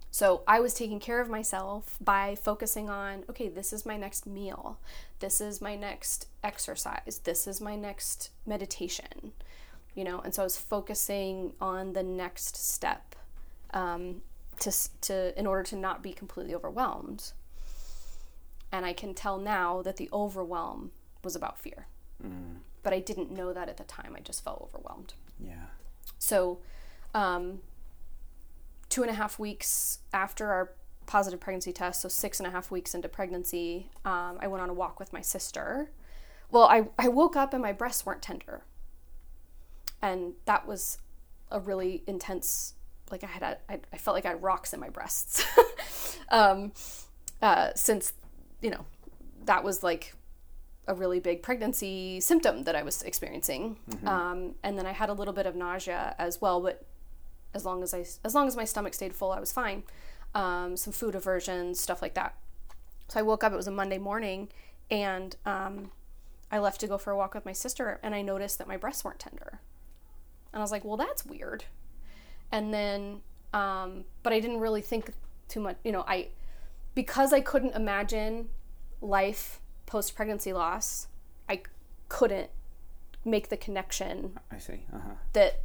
So 0.10 0.42
I 0.48 0.60
was 0.60 0.74
taking 0.74 1.00
care 1.00 1.22
of 1.22 1.30
myself 1.30 1.98
by 2.02 2.34
focusing 2.34 2.90
on 2.90 3.24
okay, 3.30 3.50
this 3.50 3.72
is 3.72 3.86
my 3.86 3.98
next 3.98 4.26
meal, 4.26 4.80
this 5.20 5.40
is 5.40 5.62
my 5.62 5.76
next 5.76 6.28
exercise, 6.44 7.22
this 7.24 7.46
is 7.46 7.62
my 7.62 7.76
next 7.76 8.32
meditation, 8.46 9.34
you 9.94 10.04
know, 10.04 10.20
and 10.22 10.34
so 10.34 10.42
I 10.42 10.46
was 10.46 10.58
focusing 10.58 11.54
on 11.62 11.94
the 11.94 12.04
next 12.04 12.56
step 12.56 13.16
um, 13.74 14.22
to, 14.60 14.72
to 15.02 15.38
in 15.40 15.46
order 15.46 15.64
to 15.64 15.76
not 15.76 16.02
be 16.02 16.14
completely 16.14 16.54
overwhelmed. 16.56 17.32
And 18.72 18.86
I 18.86 18.94
can 18.94 19.14
tell 19.14 19.38
now 19.38 19.82
that 19.82 19.98
the 19.98 20.10
overwhelm 20.12 20.92
was 21.24 21.36
about 21.36 21.58
fear. 21.58 21.88
Mm. 22.24 22.58
But 22.84 22.94
I 22.94 23.00
didn't 23.00 23.32
know 23.32 23.54
that 23.54 23.70
at 23.70 23.78
the 23.78 23.84
time. 23.84 24.14
I 24.16 24.20
just 24.20 24.44
felt 24.44 24.62
overwhelmed. 24.62 25.14
Yeah. 25.40 25.68
So, 26.20 26.60
um, 27.14 27.60
two 28.90 29.02
and 29.02 29.12
a 29.12 29.14
half 29.14 29.40
weeks 29.40 30.00
after 30.14 30.52
our 30.52 30.74
positive 31.06 31.40
pregnancy 31.40 31.72
test, 31.72 32.02
so 32.02 32.10
six 32.10 32.40
and 32.40 32.48
a 32.48 32.52
half 32.52 32.72
weeks 32.72 32.94
into 32.94 33.08
pregnancy, 33.08 33.90
um, 34.06 34.38
I 34.42 34.48
went 34.48 34.62
on 34.62 34.70
a 34.70 34.74
walk 34.74 35.00
with 35.00 35.14
my 35.14 35.22
sister. 35.22 35.92
Well, 36.52 36.66
I, 36.66 36.88
I 36.98 37.08
woke 37.08 37.36
up 37.36 37.54
and 37.54 37.62
my 37.62 37.74
breasts 37.74 38.06
weren't 38.06 38.22
tender. 38.22 38.64
And 40.02 40.34
that 40.46 40.68
was 40.68 41.00
a 41.52 41.60
really 41.60 42.04
intense, 42.08 42.74
like 43.12 43.24
I 43.24 43.28
had, 43.28 43.44
a, 43.44 43.58
I, 43.70 43.80
I 43.94 43.98
felt 43.98 44.16
like 44.16 44.26
I 44.26 44.30
had 44.30 44.44
rocks 44.44 44.74
in 44.74 44.80
my 44.80 44.90
breasts. 44.90 45.46
um, 46.30 46.72
uh, 47.42 47.72
since, 47.76 48.14
you 48.62 48.70
know, 48.70 48.86
that 49.46 49.64
was 49.64 49.84
like 49.84 50.14
a 50.88 50.94
really 50.94 51.20
big 51.20 51.44
pregnancy 51.44 52.20
symptom 52.20 52.64
that 52.64 52.76
I 52.76 52.84
was 52.84 53.02
experiencing. 53.02 53.78
Mm-hmm. 53.90 54.08
Um, 54.08 54.56
and 54.64 54.78
then 54.78 54.86
I 54.86 54.94
had 54.94 55.10
a 55.10 55.14
little 55.14 55.34
bit 55.34 55.46
of 55.46 55.56
nausea 55.56 56.16
as 56.18 56.42
well, 56.42 56.62
but 56.62 56.86
as 57.54 57.66
long 57.66 57.84
as 57.84 57.94
I 57.94 58.06
as 58.24 58.36
long 58.36 58.48
as 58.48 58.56
my 58.56 58.66
stomach 58.66 58.94
stayed 58.94 59.14
full, 59.14 59.32
I 59.32 59.40
was 59.40 59.52
fine. 59.52 59.84
Um, 60.34 60.78
some 60.78 60.94
food 60.94 61.16
aversions, 61.16 61.80
stuff 61.80 62.02
like 62.02 62.14
that. 62.14 62.36
So 63.08 63.20
I 63.20 63.24
woke 63.24 63.44
up. 63.44 63.52
It 63.52 63.56
was 63.56 63.68
a 63.68 63.72
Monday 63.72 63.98
morning, 63.98 64.50
and 64.92 65.36
um, 65.46 65.92
I 66.52 66.60
left 66.60 66.80
to 66.82 66.88
go 66.88 66.98
for 66.98 67.12
a 67.12 67.18
walk 67.18 67.34
with 67.34 67.46
my 67.46 67.54
sister, 67.54 68.00
and 68.04 68.14
I 68.14 68.22
noticed 68.22 68.58
that 68.58 68.68
my 68.68 68.78
breasts 68.78 69.04
weren't 69.04 69.20
tender. 69.20 69.60
And 70.54 70.60
I 70.60 70.64
was 70.64 70.72
like, 70.72 70.86
"Well, 70.86 70.98
that's 70.98 71.26
weird." 71.26 71.66
And 72.52 72.74
then, 72.74 73.22
um, 73.54 74.06
but 74.24 74.34
I 74.34 74.40
didn't 74.40 74.60
really 74.60 74.82
think 74.82 75.12
too 75.48 75.60
much. 75.60 75.78
You 75.84 75.92
know, 75.92 76.04
I 76.08 76.30
because 76.96 77.34
I 77.34 77.42
couldn't 77.42 77.76
imagine 77.76 78.50
life 79.02 79.60
post 79.86 80.16
pregnancy 80.16 80.54
loss. 80.54 81.08
I 81.48 81.62
couldn't 82.10 82.50
make 83.26 83.50
the 83.50 83.58
connection. 83.58 84.40
I 84.52 84.58
see. 84.58 84.86
Uh-huh. 84.94 85.12
That 85.34 85.62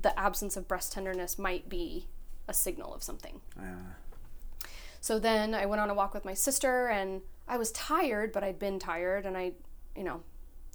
the 0.00 0.18
absence 0.18 0.56
of 0.56 0.68
breast 0.68 0.92
tenderness 0.92 1.38
might 1.38 1.68
be 1.68 2.08
a 2.46 2.54
signal 2.54 2.94
of 2.94 3.02
something. 3.02 3.40
Uh. 3.58 4.66
So 5.00 5.18
then 5.18 5.54
I 5.54 5.66
went 5.66 5.80
on 5.80 5.90
a 5.90 5.94
walk 5.94 6.14
with 6.14 6.24
my 6.24 6.34
sister, 6.34 6.88
and 6.88 7.22
I 7.46 7.56
was 7.58 7.70
tired, 7.72 8.32
but 8.32 8.42
I'd 8.42 8.58
been 8.58 8.78
tired, 8.78 9.26
and 9.26 9.36
I, 9.36 9.52
you 9.94 10.02
know, 10.02 10.22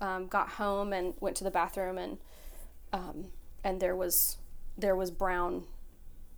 um, 0.02 0.28
got 0.28 0.50
home 0.50 0.94
and 0.94 1.14
went 1.20 1.36
to 1.38 1.44
the 1.44 1.52
bathroom, 1.52 1.98
and 1.98 2.18
um, 2.94 3.26
and 3.64 3.80
there 3.80 3.96
was 3.96 4.38
there 4.80 4.96
was 4.96 5.12
brown 5.12 5.64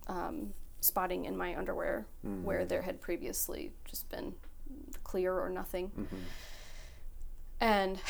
um, 0.06 0.52
spotting 0.80 1.24
in 1.24 1.36
my 1.36 1.56
underwear 1.56 2.06
mm-hmm. 2.26 2.44
where 2.44 2.64
there 2.64 2.82
had 2.82 3.00
previously 3.00 3.72
just 3.84 4.08
been 4.10 4.34
clear 5.04 5.38
or 5.38 5.48
nothing, 5.48 5.88
mm-hmm. 5.88 6.16
and 7.60 8.00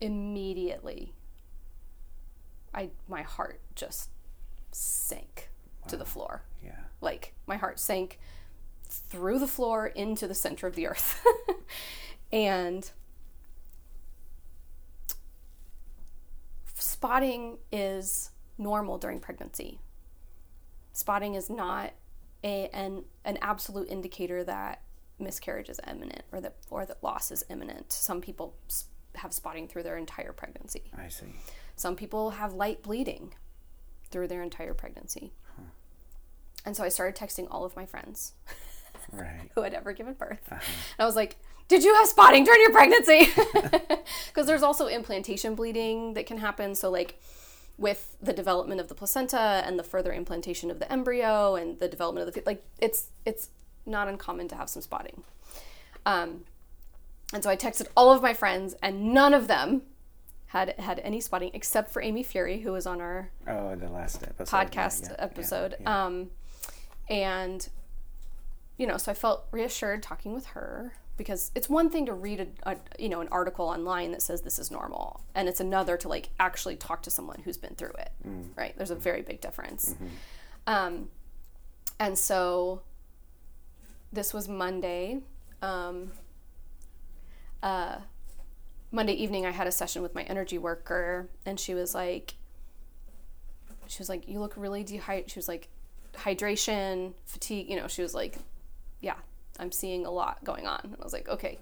immediately 0.00 1.12
I 2.74 2.90
my 3.08 3.22
heart 3.22 3.60
just 3.74 4.10
sank 4.72 5.50
wow. 5.82 5.88
to 5.88 5.96
the 5.96 6.04
floor. 6.04 6.42
Yeah. 6.64 6.72
Like 7.00 7.34
my 7.46 7.56
heart 7.56 7.78
sank 7.78 8.18
through 8.88 9.38
the 9.38 9.46
floor 9.46 9.86
into 9.86 10.26
the 10.26 10.34
center 10.34 10.66
of 10.66 10.74
the 10.74 10.86
earth. 10.86 11.24
and 12.32 12.90
spotting 16.98 17.58
is 17.70 18.30
normal 18.58 18.98
during 18.98 19.20
pregnancy. 19.20 19.78
Spotting 20.92 21.36
is 21.36 21.48
not 21.48 21.92
a, 22.42 22.68
an 22.72 23.04
an 23.24 23.38
absolute 23.40 23.88
indicator 23.88 24.42
that 24.42 24.82
miscarriage 25.20 25.68
is 25.68 25.80
imminent 25.86 26.22
or 26.32 26.40
that 26.40 26.56
or 26.70 26.84
that 26.84 27.00
loss 27.00 27.30
is 27.30 27.44
imminent. 27.48 27.92
Some 27.92 28.20
people 28.20 28.56
have 29.14 29.32
spotting 29.32 29.68
through 29.68 29.84
their 29.84 29.96
entire 29.96 30.32
pregnancy. 30.32 30.90
I 30.96 31.06
see. 31.06 31.26
Some 31.76 31.94
people 31.94 32.30
have 32.30 32.52
light 32.54 32.82
bleeding 32.82 33.34
through 34.10 34.26
their 34.26 34.42
entire 34.42 34.74
pregnancy. 34.74 35.32
Huh. 35.56 35.70
And 36.64 36.76
so 36.76 36.82
I 36.82 36.88
started 36.88 37.14
texting 37.14 37.46
all 37.48 37.64
of 37.64 37.76
my 37.76 37.86
friends 37.86 38.32
right. 39.12 39.50
who 39.54 39.62
had 39.62 39.74
ever 39.74 39.92
given 39.92 40.14
birth. 40.14 40.40
Uh-huh. 40.50 40.60
I 40.98 41.04
was 41.04 41.16
like, 41.16 41.36
Did 41.68 41.84
you 41.84 41.94
have 41.94 42.08
spotting 42.08 42.44
during 42.44 42.60
your 42.60 42.72
pregnancy? 42.72 43.28
Because 44.28 44.46
there's 44.46 44.62
also 44.62 44.86
implantation 44.86 45.54
bleeding 45.54 46.14
that 46.14 46.26
can 46.26 46.38
happen. 46.38 46.74
So, 46.74 46.90
like, 46.90 47.20
with 47.76 48.16
the 48.22 48.32
development 48.32 48.80
of 48.80 48.88
the 48.88 48.94
placenta 48.94 49.62
and 49.64 49.78
the 49.78 49.82
further 49.82 50.12
implantation 50.12 50.70
of 50.70 50.78
the 50.78 50.90
embryo 50.90 51.56
and 51.56 51.78
the 51.78 51.88
development 51.88 52.26
of 52.28 52.34
the 52.34 52.42
like 52.44 52.64
it's 52.80 53.10
it's 53.24 53.50
not 53.86 54.08
uncommon 54.08 54.48
to 54.48 54.56
have 54.56 54.68
some 54.68 54.82
spotting 54.82 55.22
um, 56.04 56.44
and 57.32 57.44
so 57.44 57.48
i 57.48 57.54
texted 57.54 57.86
all 57.96 58.10
of 58.10 58.20
my 58.20 58.34
friends 58.34 58.74
and 58.82 59.14
none 59.14 59.32
of 59.32 59.46
them 59.46 59.82
had 60.48 60.74
had 60.78 60.98
any 61.00 61.20
spotting 61.20 61.50
except 61.54 61.90
for 61.90 62.02
Amy 62.02 62.22
Fury, 62.22 62.60
who 62.60 62.72
was 62.72 62.86
on 62.86 63.00
our 63.00 63.30
oh 63.46 63.76
the 63.76 63.88
last 63.88 64.22
episode 64.22 64.56
podcast 64.56 65.02
yeah, 65.02 65.08
yeah, 65.10 65.24
episode. 65.24 65.76
Yeah, 65.80 66.06
um, 66.06 66.30
and 67.08 67.68
you 68.78 68.86
know, 68.86 68.96
so 68.96 69.10
I 69.12 69.14
felt 69.14 69.46
reassured 69.50 70.02
talking 70.02 70.32
with 70.32 70.46
her 70.46 70.94
because 71.16 71.50
it's 71.56 71.68
one 71.68 71.90
thing 71.90 72.06
to 72.06 72.14
read 72.14 72.40
a, 72.40 72.70
a, 72.70 72.76
you 72.98 73.08
know 73.08 73.20
an 73.20 73.28
article 73.30 73.66
online 73.66 74.12
that 74.12 74.22
says 74.22 74.42
this 74.42 74.58
is 74.58 74.70
normal, 74.70 75.20
and 75.34 75.48
it's 75.48 75.60
another 75.60 75.96
to 75.98 76.08
like 76.08 76.30
actually 76.38 76.76
talk 76.76 77.02
to 77.02 77.10
someone 77.10 77.40
who's 77.44 77.58
been 77.58 77.74
through 77.74 77.92
it. 77.98 78.10
Mm. 78.26 78.46
Right? 78.56 78.74
There's 78.76 78.92
a 78.92 78.96
very 78.96 79.22
big 79.22 79.40
difference. 79.40 79.94
Mm-hmm. 79.94 80.06
Um, 80.68 81.08
and 81.98 82.16
so 82.16 82.82
this 84.12 84.32
was 84.32 84.48
Monday. 84.48 85.20
Um, 85.60 86.12
uh, 87.62 87.96
Monday 88.92 89.14
evening, 89.14 89.44
I 89.44 89.50
had 89.50 89.66
a 89.66 89.72
session 89.72 90.02
with 90.02 90.14
my 90.14 90.22
energy 90.22 90.56
worker, 90.56 91.28
and 91.44 91.58
she 91.58 91.74
was 91.74 91.94
like, 91.94 92.34
she 93.88 93.98
was 93.98 94.08
like, 94.08 94.28
you 94.28 94.38
look 94.38 94.54
really 94.56 94.84
dehydrated. 94.84 95.30
She 95.30 95.38
was 95.38 95.48
like, 95.48 95.68
hydration, 96.14 97.14
fatigue. 97.26 97.68
You 97.68 97.76
know, 97.76 97.88
she 97.88 98.02
was 98.02 98.14
like, 98.14 98.38
yeah, 99.00 99.16
I'm 99.58 99.72
seeing 99.72 100.06
a 100.06 100.10
lot 100.10 100.44
going 100.44 100.66
on. 100.66 100.80
And 100.84 100.96
I 101.00 101.04
was 101.04 101.12
like, 101.12 101.28
okay. 101.28 101.58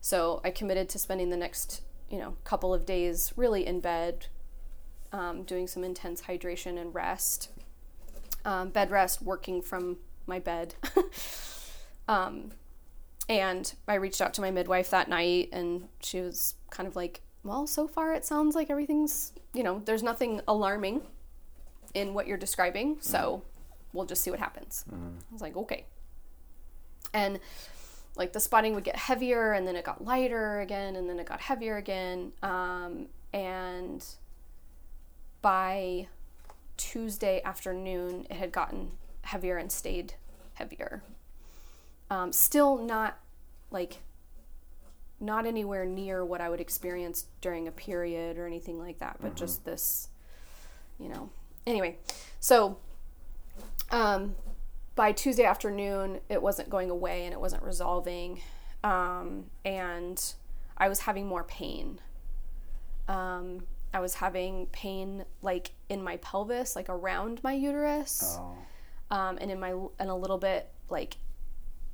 So 0.00 0.40
I 0.44 0.50
committed 0.50 0.88
to 0.90 0.98
spending 0.98 1.30
the 1.30 1.36
next, 1.36 1.82
you 2.08 2.18
know, 2.18 2.36
couple 2.44 2.72
of 2.72 2.86
days 2.86 3.32
really 3.36 3.66
in 3.66 3.80
bed, 3.80 4.26
um, 5.12 5.42
doing 5.42 5.66
some 5.66 5.84
intense 5.84 6.22
hydration 6.22 6.80
and 6.80 6.94
rest, 6.94 7.50
um, 8.44 8.70
bed 8.70 8.90
rest, 8.90 9.22
working 9.22 9.60
from 9.62 9.98
my 10.26 10.38
bed. 10.38 10.74
um, 12.08 12.52
and 13.28 13.72
I 13.86 13.94
reached 13.94 14.20
out 14.20 14.34
to 14.34 14.40
my 14.40 14.50
midwife 14.50 14.90
that 14.90 15.08
night, 15.08 15.50
and 15.52 15.88
she 16.00 16.20
was 16.20 16.54
kind 16.70 16.88
of 16.88 16.96
like, 16.96 17.20
well, 17.44 17.66
so 17.66 17.86
far 17.86 18.12
it 18.12 18.24
sounds 18.24 18.54
like 18.54 18.70
everything's, 18.70 19.32
you 19.54 19.62
know, 19.62 19.82
there's 19.84 20.02
nothing 20.02 20.40
alarming 20.48 21.02
in 21.94 22.14
what 22.14 22.26
you're 22.26 22.38
describing, 22.38 22.96
so 23.00 23.42
mm. 23.44 23.76
we'll 23.92 24.06
just 24.06 24.22
see 24.22 24.30
what 24.30 24.40
happens. 24.40 24.84
Mm. 24.92 25.18
I 25.18 25.32
was 25.32 25.42
like, 25.42 25.56
okay. 25.56 25.86
And 27.12 27.40
like 28.16 28.32
the 28.32 28.40
spotting 28.40 28.74
would 28.74 28.84
get 28.84 28.96
heavier, 28.96 29.52
and 29.52 29.66
then 29.66 29.76
it 29.76 29.84
got 29.84 30.04
lighter 30.04 30.60
again, 30.60 30.96
and 30.96 31.08
then 31.08 31.18
it 31.18 31.26
got 31.26 31.40
heavier 31.40 31.76
again. 31.76 32.32
Um, 32.42 33.06
and 33.32 34.04
by 35.42 36.08
Tuesday 36.76 37.40
afternoon, 37.44 38.26
it 38.30 38.36
had 38.36 38.52
gotten 38.52 38.92
heavier 39.22 39.56
and 39.56 39.70
stayed 39.70 40.14
heavier. 40.54 41.02
Um, 42.10 42.32
still 42.32 42.78
not 42.78 43.18
like 43.70 43.98
not 45.20 45.46
anywhere 45.46 45.84
near 45.84 46.24
what 46.24 46.40
I 46.40 46.48
would 46.48 46.60
experience 46.60 47.26
during 47.40 47.68
a 47.68 47.70
period 47.70 48.38
or 48.38 48.46
anything 48.46 48.78
like 48.78 48.98
that, 48.98 49.18
but 49.20 49.28
mm-hmm. 49.28 49.36
just 49.36 49.64
this, 49.64 50.08
you 50.98 51.08
know. 51.08 51.30
Anyway, 51.66 51.98
so 52.40 52.78
um, 53.90 54.34
by 55.00 55.12
Tuesday 55.12 55.44
afternoon, 55.44 56.20
it 56.28 56.42
wasn't 56.42 56.68
going 56.68 56.90
away 56.90 57.24
and 57.24 57.32
it 57.32 57.40
wasn't 57.40 57.62
resolving, 57.62 58.42
um, 58.84 59.46
and 59.64 60.34
I 60.76 60.90
was 60.90 61.00
having 61.00 61.26
more 61.26 61.42
pain. 61.42 61.98
Um, 63.08 63.62
I 63.94 64.00
was 64.00 64.16
having 64.16 64.66
pain 64.72 65.24
like 65.40 65.70
in 65.88 66.04
my 66.04 66.18
pelvis, 66.18 66.76
like 66.76 66.90
around 66.90 67.42
my 67.42 67.54
uterus, 67.54 68.36
oh. 68.38 68.58
um, 69.10 69.38
and 69.40 69.50
in 69.50 69.58
my 69.58 69.70
and 69.98 70.10
a 70.10 70.14
little 70.14 70.36
bit 70.36 70.70
like 70.90 71.16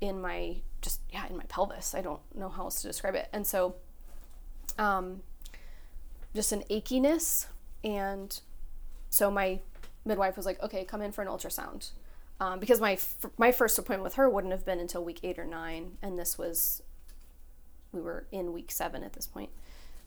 in 0.01 0.21
my 0.21 0.57
just 0.83 1.01
yeah 1.11 1.29
in 1.31 1.37
my 1.37 1.45
pelvis 1.45 1.95
i 1.95 2.01
don't 2.01 2.21
know 2.35 2.49
how 2.49 2.65
else 2.65 2.83
to 2.83 2.89
describe 2.89 3.15
it 3.15 3.29
and 3.33 3.47
so 3.47 3.77
um 4.79 5.23
just 6.35 6.51
an 6.53 6.63
achiness 6.69 7.47
and 7.85 8.41
so 9.11 9.31
my 9.31 9.61
midwife 10.07 10.37
was 10.37 10.47
like, 10.47 10.63
okay, 10.63 10.85
come 10.85 11.03
in 11.03 11.13
for 11.13 11.23
an 11.23 11.29
ultrasound. 11.29 11.91
Um, 12.38 12.59
because 12.61 12.81
my 12.81 12.93
f- 12.93 13.26
my 13.38 13.50
first 13.50 13.78
appointment 13.78 14.05
with 14.05 14.14
her 14.14 14.28
wouldn't 14.28 14.52
have 14.52 14.64
been 14.64 14.78
until 14.78 15.02
week 15.02 15.21
eight 15.23 15.38
or 15.38 15.47
nine, 15.47 15.97
and 16.02 16.19
this 16.19 16.37
was 16.37 16.83
we 17.93 18.00
were 18.00 18.26
in 18.31 18.52
week 18.52 18.71
seven 18.71 19.02
at 19.02 19.14
this 19.14 19.26
point. 19.26 19.50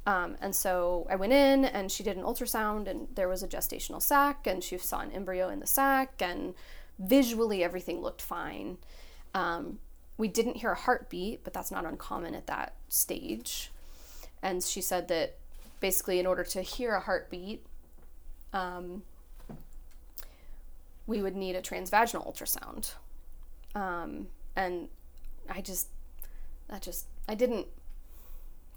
Um, 0.05 0.37
and 0.41 0.55
so 0.55 1.05
I 1.09 1.15
went 1.15 1.33
in 1.33 1.65
and 1.65 1.91
she 1.91 2.03
did 2.03 2.17
an 2.17 2.23
ultrasound, 2.23 2.87
and 2.87 3.07
there 3.15 3.27
was 3.27 3.43
a 3.43 3.47
gestational 3.47 4.01
sac, 4.01 4.47
and 4.47 4.63
she 4.63 4.77
saw 4.77 4.99
an 5.01 5.11
embryo 5.11 5.49
in 5.49 5.59
the 5.59 5.67
sac, 5.67 6.21
and 6.21 6.53
visually 6.97 7.63
everything 7.63 8.01
looked 8.01 8.21
fine. 8.21 8.77
Um, 9.33 9.79
we 10.17 10.27
didn't 10.27 10.57
hear 10.57 10.71
a 10.71 10.75
heartbeat, 10.75 11.43
but 11.43 11.53
that's 11.53 11.71
not 11.71 11.85
uncommon 11.85 12.35
at 12.35 12.47
that 12.47 12.73
stage. 12.89 13.71
And 14.41 14.63
she 14.63 14.81
said 14.81 15.07
that 15.09 15.37
basically, 15.79 16.19
in 16.19 16.25
order 16.25 16.43
to 16.43 16.61
hear 16.61 16.93
a 16.95 16.99
heartbeat, 16.99 17.65
um, 18.53 19.03
we 21.09 21.23
would 21.23 21.35
need 21.35 21.55
a 21.55 21.61
transvaginal 21.61 22.23
ultrasound. 22.27 22.93
Um, 23.73 24.27
and 24.55 24.89
I 25.49 25.59
just, 25.59 25.87
that 26.69 26.83
just, 26.83 27.07
I 27.27 27.33
didn't, 27.33 27.65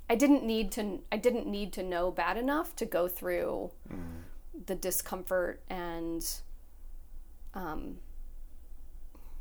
I 0.08 0.14
didn't 0.14 0.42
need 0.42 0.72
to, 0.72 1.00
I 1.12 1.18
didn't 1.18 1.46
need 1.46 1.74
to 1.74 1.82
know 1.82 2.10
bad 2.10 2.38
enough 2.38 2.74
to 2.76 2.86
go 2.86 3.06
through 3.06 3.70
the 4.66 4.74
discomfort 4.74 5.60
and, 5.68 6.26
um, 7.52 7.98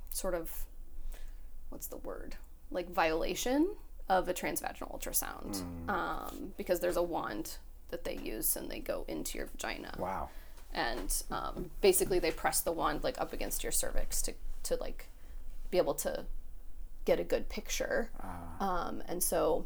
sort 0.09 0.35
of, 0.35 0.65
what's 1.69 1.87
the 1.87 1.97
word? 1.97 2.35
Like 2.71 2.91
violation 2.91 3.69
of 4.09 4.27
a 4.27 4.33
transvaginal 4.33 4.91
ultrasound. 4.93 5.63
Um, 5.89 6.51
because 6.57 6.81
there's 6.81 6.97
a 6.97 7.03
wand 7.03 7.57
that 7.89 8.03
they 8.03 8.17
use 8.17 8.57
and 8.57 8.69
they 8.69 8.79
go 8.79 9.05
into 9.07 9.37
your 9.37 9.47
vagina 9.47 9.93
Wow. 9.97 10.29
And 10.73 11.23
um, 11.31 11.71
basically 11.81 12.19
they 12.19 12.31
press 12.31 12.61
the 12.61 12.71
wand 12.71 13.03
like 13.03 13.19
up 13.19 13.33
against 13.33 13.63
your 13.63 13.71
cervix 13.71 14.21
to 14.21 14.33
to 14.63 14.75
like 14.75 15.07
be 15.69 15.77
able 15.77 15.93
to 15.95 16.25
get 17.05 17.19
a 17.19 17.23
good 17.23 17.49
picture. 17.49 18.09
Um, 18.59 19.01
and 19.07 19.21
so 19.23 19.65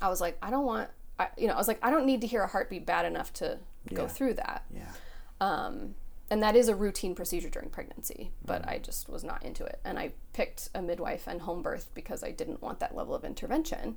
i 0.00 0.08
was 0.08 0.20
like 0.20 0.38
i 0.42 0.50
don't 0.50 0.64
want 0.64 0.88
I, 1.18 1.28
you 1.36 1.48
know 1.48 1.54
i 1.54 1.56
was 1.56 1.66
like 1.68 1.80
i 1.82 1.90
don't 1.90 2.06
need 2.06 2.20
to 2.20 2.26
hear 2.26 2.42
a 2.42 2.46
heartbeat 2.46 2.86
bad 2.86 3.04
enough 3.04 3.32
to 3.34 3.58
go 3.92 4.06
through 4.06 4.34
that. 4.34 4.64
Yeah. 4.72 4.92
um, 5.40 5.94
and 6.30 6.42
that 6.42 6.54
is 6.54 6.68
a 6.68 6.76
routine 6.76 7.14
procedure 7.14 7.48
during 7.48 7.68
pregnancy 7.70 8.30
but 8.44 8.66
i 8.68 8.78
just 8.78 9.08
was 9.08 9.24
not 9.24 9.44
into 9.44 9.64
it. 9.64 9.80
And 9.84 9.98
i 9.98 10.12
picked 10.32 10.70
a 10.74 10.80
midwife 10.80 11.26
and 11.26 11.42
home 11.42 11.62
birth 11.62 11.88
because 11.94 12.22
i 12.22 12.30
didn't 12.30 12.62
want 12.62 12.80
that 12.80 12.94
level 12.94 13.14
of 13.14 13.24
intervention. 13.24 13.96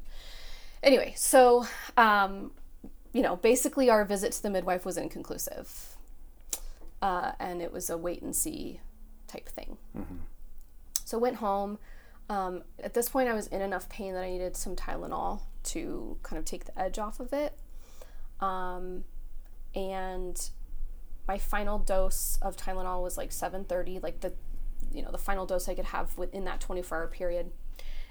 Anyway 0.81 1.13
so 1.15 1.65
um, 1.97 2.51
you 3.13 3.21
know 3.21 3.35
basically 3.35 3.89
our 3.89 4.03
visit 4.03 4.31
to 4.33 4.41
the 4.41 4.49
midwife 4.49 4.85
was 4.85 4.97
inconclusive 4.97 5.90
uh, 7.01 7.31
and 7.39 7.61
it 7.61 7.71
was 7.71 7.89
a 7.89 7.97
wait 7.97 8.21
and 8.21 8.35
see 8.35 8.79
type 9.27 9.47
thing 9.47 9.77
so 11.05 11.17
went 11.17 11.37
home 11.37 11.77
um, 12.29 12.63
at 12.83 12.93
this 12.93 13.09
point 13.09 13.29
i 13.29 13.33
was 13.33 13.47
in 13.47 13.61
enough 13.61 13.89
pain 13.89 14.13
that 14.13 14.23
i 14.23 14.29
needed 14.29 14.55
some 14.55 14.75
tylenol 14.75 15.41
to 15.63 16.17
kind 16.23 16.37
of 16.39 16.45
take 16.45 16.65
the 16.65 16.79
edge 16.79 16.97
off 16.99 17.19
of 17.19 17.33
it 17.33 17.57
um, 18.39 19.03
and 19.75 20.49
my 21.27 21.37
final 21.37 21.79
dose 21.79 22.37
of 22.41 22.57
Tylenol 22.57 23.01
was 23.01 23.17
like 23.17 23.29
7:30, 23.29 24.01
like 24.01 24.21
the 24.21 24.33
you 24.91 25.01
know, 25.01 25.11
the 25.11 25.17
final 25.17 25.45
dose 25.45 25.69
I 25.69 25.75
could 25.75 25.85
have 25.85 26.17
within 26.17 26.43
that 26.45 26.59
24-hour 26.59 27.07
period. 27.07 27.51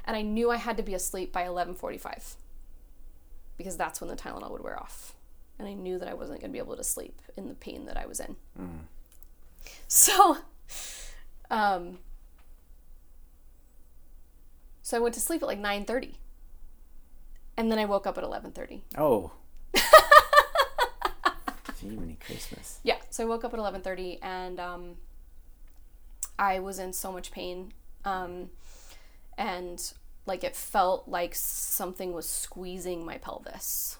And 0.07 0.17
I 0.17 0.23
knew 0.23 0.51
I 0.51 0.57
had 0.57 0.79
to 0.79 0.83
be 0.83 0.95
asleep 0.95 1.33
by 1.33 1.43
11:45 1.43 2.37
because 3.57 3.77
that's 3.77 4.01
when 4.01 4.09
the 4.09 4.17
Tylenol 4.17 4.53
would 4.53 4.63
wear 4.63 4.81
off. 4.81 5.15
And 5.61 5.69
I 5.69 5.75
knew 5.75 5.99
that 5.99 6.09
I 6.09 6.15
wasn't 6.15 6.41
going 6.41 6.51
to 6.51 6.53
be 6.53 6.59
able 6.59 6.77
to 6.77 6.85
sleep 6.85 7.21
in 7.37 7.49
the 7.49 7.55
pain 7.55 7.85
that 7.85 7.97
I 7.99 8.07
was 8.07 8.19
in. 8.19 8.37
So 9.89 10.39
um 11.51 11.99
so 14.83 14.97
I 14.97 15.01
went 15.01 15.15
to 15.15 15.21
sleep 15.21 15.43
at 15.43 15.47
like 15.47 15.61
9:30. 15.61 16.15
And 17.57 17.71
then 17.71 17.79
I 17.79 17.85
woke 17.85 18.07
up 18.07 18.17
at 18.19 18.25
11:30. 18.25 18.81
Oh. 18.97 19.33
Jiminy 21.81 22.19
Christmas. 22.25 22.81
Yeah, 22.83 22.97
so 23.11 23.23
I 23.23 23.27
woke 23.27 23.45
up 23.45 23.55
at 23.55 23.61
11:30 23.61 24.19
and 24.23 24.59
um, 24.59 24.97
I 26.39 26.59
was 26.59 26.79
in 26.79 26.93
so 26.93 27.13
much 27.13 27.31
pain, 27.31 27.73
um, 28.05 28.51
and 29.37 29.93
like 30.27 30.43
it 30.43 30.57
felt 30.57 31.07
like 31.07 31.35
something 31.35 32.13
was 32.13 32.29
squeezing 32.29 33.05
my 33.05 33.19
pelvis. 33.19 33.99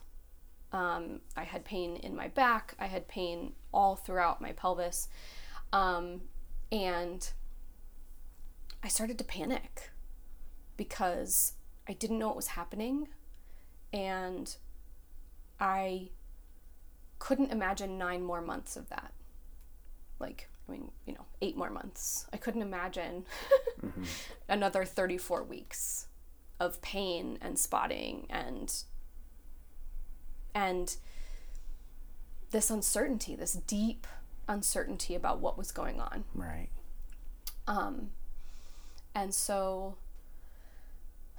Um, 0.73 1.21
I 1.37 1.45
had 1.45 1.65
pain 1.65 1.97
in 1.97 2.15
my 2.15 2.29
back. 2.29 2.75
I 2.79 2.87
had 2.87 3.09
pain 3.09 3.53
all 3.73 3.97
throughout 3.97 4.41
my 4.41 4.53
pelvis, 4.53 5.09
um, 5.73 6.23
and 6.71 7.29
I 8.83 8.89
started 8.89 9.19
to 9.19 9.25
panic 9.25 9.91
because 10.77 11.55
I 11.89 11.93
didn't 11.93 12.19
know 12.19 12.29
what 12.29 12.37
was 12.37 12.49
happening, 12.49 13.09
and 13.93 14.55
I 15.59 16.11
couldn't 17.19 17.53
imagine 17.53 17.99
nine 17.99 18.23
more 18.23 18.41
months 18.41 18.77
of 18.77 18.89
that. 18.89 19.13
Like, 20.19 20.49
I 20.69 20.73
mean, 20.73 20.91
you 21.07 21.15
know, 21.15 21.27
eight 21.43 21.57
more 21.57 21.71
months. 21.71 22.27
I 22.33 22.37
couldn't 22.37 22.63
imagine 22.63 23.25
another 24.49 24.85
34 24.85 25.45
weeks 25.45 26.07
of 26.59 26.81
pain 26.83 27.39
and 27.41 27.59
spotting 27.59 28.27
and 28.31 28.73
and 30.55 30.97
this 32.51 32.71
uncertainty, 32.71 33.35
this 33.35 33.55
deep 33.55 34.07
uncertainty 34.49 35.15
about 35.15 35.41
what 35.41 35.57
was 35.57 35.71
going 35.71 36.01
on. 36.01 36.25
Right. 36.35 36.69
Um, 37.67 38.11
and 39.15 39.33
so 39.35 39.97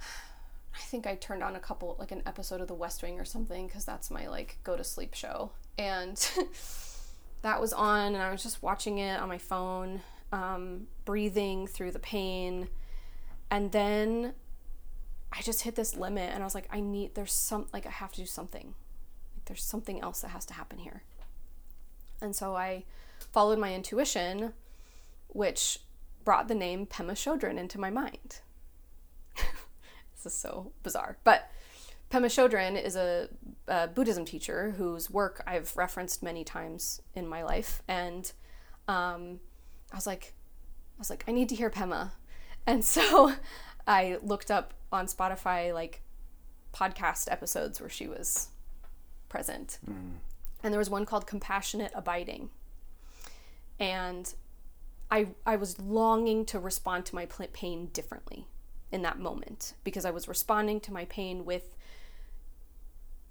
I 0.00 0.78
think 0.78 1.06
I 1.06 1.14
turned 1.14 1.42
on 1.42 1.54
a 1.54 1.60
couple, 1.60 1.96
like 1.98 2.10
an 2.10 2.22
episode 2.26 2.60
of 2.60 2.68
The 2.68 2.74
West 2.74 3.02
Wing 3.02 3.20
or 3.20 3.24
something, 3.24 3.66
because 3.66 3.84
that's 3.84 4.10
my 4.10 4.26
like 4.28 4.58
go 4.64 4.76
to 4.76 4.84
sleep 4.84 5.14
show. 5.14 5.52
And 5.78 6.16
that 7.42 7.60
was 7.60 7.72
on, 7.72 8.14
and 8.14 8.22
I 8.22 8.30
was 8.30 8.42
just 8.42 8.62
watching 8.62 8.98
it 8.98 9.20
on 9.20 9.28
my 9.28 9.38
phone, 9.38 10.00
um, 10.32 10.86
breathing 11.04 11.66
through 11.66 11.90
the 11.92 11.98
pain. 11.98 12.68
And 13.50 13.70
then 13.72 14.32
I 15.30 15.42
just 15.42 15.62
hit 15.62 15.74
this 15.74 15.96
limit, 15.96 16.30
and 16.32 16.42
I 16.42 16.46
was 16.46 16.54
like, 16.54 16.68
I 16.70 16.80
need, 16.80 17.14
there's 17.14 17.32
some, 17.32 17.66
like, 17.72 17.86
I 17.86 17.90
have 17.90 18.12
to 18.12 18.20
do 18.20 18.26
something. 18.26 18.74
There's 19.46 19.62
something 19.62 20.00
else 20.00 20.20
that 20.20 20.28
has 20.28 20.44
to 20.46 20.54
happen 20.54 20.78
here. 20.78 21.02
And 22.20 22.34
so 22.36 22.54
I 22.56 22.84
followed 23.32 23.58
my 23.58 23.74
intuition, 23.74 24.52
which 25.28 25.80
brought 26.24 26.48
the 26.48 26.54
name 26.54 26.86
Pema 26.86 27.12
Chodron 27.12 27.58
into 27.58 27.80
my 27.80 27.90
mind. 27.90 28.40
this 29.36 30.26
is 30.26 30.34
so 30.34 30.72
bizarre. 30.82 31.18
But 31.24 31.50
Pema 32.10 32.26
Chodron 32.26 32.82
is 32.82 32.94
a, 32.94 33.28
a 33.66 33.88
Buddhism 33.88 34.24
teacher 34.24 34.74
whose 34.76 35.10
work 35.10 35.42
I've 35.46 35.76
referenced 35.76 36.22
many 36.22 36.44
times 36.44 37.00
in 37.14 37.26
my 37.26 37.42
life. 37.42 37.82
And 37.88 38.30
um, 38.86 39.40
I 39.90 39.96
was 39.96 40.06
like, 40.06 40.34
I 40.96 41.00
was 41.00 41.10
like, 41.10 41.24
I 41.26 41.32
need 41.32 41.48
to 41.48 41.54
hear 41.54 41.70
Pema. 41.70 42.12
And 42.66 42.84
so 42.84 43.32
I 43.86 44.18
looked 44.22 44.50
up 44.50 44.74
on 44.92 45.06
Spotify 45.06 45.72
like 45.72 46.02
podcast 46.72 47.30
episodes 47.30 47.80
where 47.80 47.90
she 47.90 48.06
was 48.06 48.48
present. 49.36 49.78
Mm. 49.90 50.18
And 50.62 50.72
there 50.72 50.78
was 50.78 50.90
one 50.90 51.06
called 51.06 51.26
Compassionate 51.26 51.90
Abiding. 51.94 52.50
And 53.80 54.32
I, 55.10 55.28
I 55.46 55.56
was 55.56 55.80
longing 55.80 56.44
to 56.46 56.58
respond 56.60 57.06
to 57.06 57.14
my 57.14 57.26
pain 57.26 57.86
differently 57.92 58.46
in 58.92 59.00
that 59.02 59.18
moment 59.18 59.72
because 59.84 60.04
I 60.04 60.10
was 60.10 60.28
responding 60.28 60.80
to 60.80 60.92
my 60.92 61.06
pain 61.06 61.46
with 61.46 61.74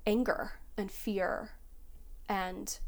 anger 0.07 0.53
and 0.75 0.89
fear 0.91 1.51
and 2.27 2.79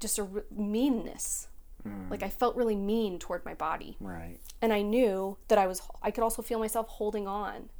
just 0.00 0.18
a 0.18 0.22
r- 0.22 0.44
meanness. 0.50 1.46
Mm. 1.86 2.10
Like 2.10 2.22
I 2.24 2.28
felt 2.28 2.56
really 2.56 2.76
mean 2.76 3.18
toward 3.18 3.44
my 3.44 3.54
body 3.54 3.96
Right. 4.00 4.38
and 4.60 4.72
I 4.72 4.82
knew 4.82 5.38
that 5.48 5.56
I 5.56 5.66
was 5.66 5.80
I 6.02 6.10
could 6.10 6.24
also 6.24 6.42
feel 6.42 6.58
myself 6.58 6.88
holding 6.88 7.26
on 7.26 7.70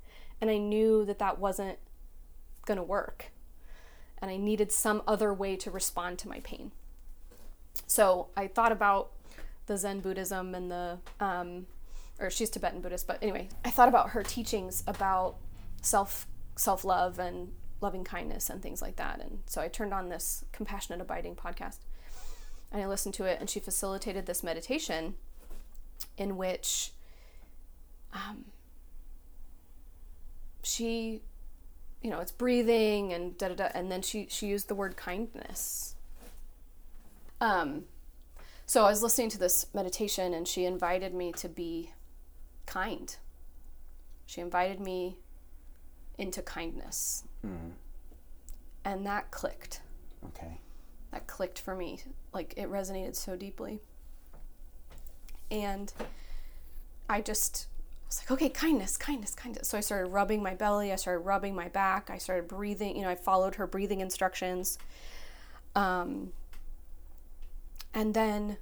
and 0.41 0.49
I 0.49 0.57
knew 0.57 1.05
that 1.05 1.19
that 1.19 1.39
wasn't 1.39 1.79
going 2.65 2.79
to 2.79 2.83
work 2.85 3.31
and 4.21 4.31
I 4.31 4.37
needed 4.37 4.73
some 4.73 5.03
other 5.07 5.33
way 5.33 5.57
to 5.57 5.71
respond 5.71 6.19
to 6.21 6.29
my 6.29 6.41
pain. 6.41 6.73
So 7.87 8.29
I 8.37 8.47
thought 8.47 8.73
about 8.73 9.11
the 9.67 9.77
Zen 9.77 10.01
Buddhism 10.01 10.55
and 10.55 10.71
the 10.71 10.99
um, 11.21 11.67
or 12.19 12.29
she's 12.29 12.51
Tibetan 12.51 12.81
Buddhist, 12.81 13.07
but 13.07 13.19
anyway, 13.23 13.49
I 13.65 13.71
thought 13.71 13.89
about 13.89 14.11
her 14.11 14.23
teachings 14.23 14.83
about 14.87 15.37
self 15.81 16.27
self 16.57 16.85
love 16.85 17.19
and 17.19 17.53
loving 17.81 18.05
kindness 18.05 18.51
and 18.51 18.63
things 18.63 18.83
like 18.83 18.97
that. 18.97 19.21
And 19.21 19.39
so 19.47 19.61
I 19.61 19.69
turned 19.69 19.95
on 19.95 20.11
this 20.11 20.45
compassionate 20.53 21.01
abiding 21.01 21.35
podcast 21.35 21.79
and 22.73 22.83
I 22.83 22.87
listened 22.87 23.15
to 23.15 23.25
it, 23.25 23.39
and 23.41 23.51
she 23.51 23.59
facilitated 23.59 24.27
this 24.27 24.43
meditation 24.43 25.15
in 26.17 26.37
which 26.37 26.93
um, 28.13 28.45
she, 30.63 31.23
you 32.03 32.11
know, 32.11 32.21
it's 32.21 32.33
breathing 32.33 33.13
and 33.13 33.37
da 33.37 33.49
da 33.49 33.55
da, 33.55 33.69
and 33.75 33.91
then 33.91 34.03
she 34.03 34.27
she 34.31 34.47
used 34.47 34.69
the 34.69 34.75
word 34.75 34.97
kindness. 34.97 35.95
Um, 37.41 37.85
So 38.67 38.85
I 38.85 38.91
was 38.91 39.03
listening 39.03 39.31
to 39.31 39.39
this 39.39 39.67
meditation 39.75 40.33
and 40.33 40.47
she 40.47 40.65
invited 40.65 41.13
me 41.13 41.33
to 41.33 41.49
be 41.49 41.91
kind. 42.67 43.17
She 44.27 44.41
invited 44.41 44.79
me 44.79 45.19
into 46.19 46.41
kindness. 46.41 47.25
Mm. 47.45 47.73
And 48.85 49.05
that 49.07 49.33
clicked. 49.33 49.81
Okay. 50.29 50.61
That 51.11 51.27
clicked 51.27 51.59
for 51.59 51.75
me. 51.75 52.01
Like 52.33 52.55
it 52.57 52.71
resonated 52.71 53.17
so 53.17 53.35
deeply. 53.35 53.81
And 55.51 55.93
I 57.09 57.23
just 57.23 57.67
was 58.11 58.21
like, 58.23 58.31
okay, 58.33 58.49
kindness, 58.49 58.97
kindness, 58.97 59.35
kindness. 59.35 59.69
So 59.69 59.79
I 59.79 59.81
started 59.81 60.09
rubbing 60.09 60.43
my 60.43 60.55
belly, 60.55 60.93
I 60.93 60.97
started 60.97 61.21
rubbing 61.21 61.55
my 61.55 61.69
back, 61.69 62.11
I 62.11 62.19
started 62.19 62.49
breathing, 62.49 62.97
you 62.97 63.03
know, 63.03 63.09
I 63.09 63.15
followed 63.15 63.55
her 63.55 63.67
breathing 63.69 64.01
instructions. 64.01 64.79
Um, 65.77 66.33
and 67.95 68.13
then 68.13 68.57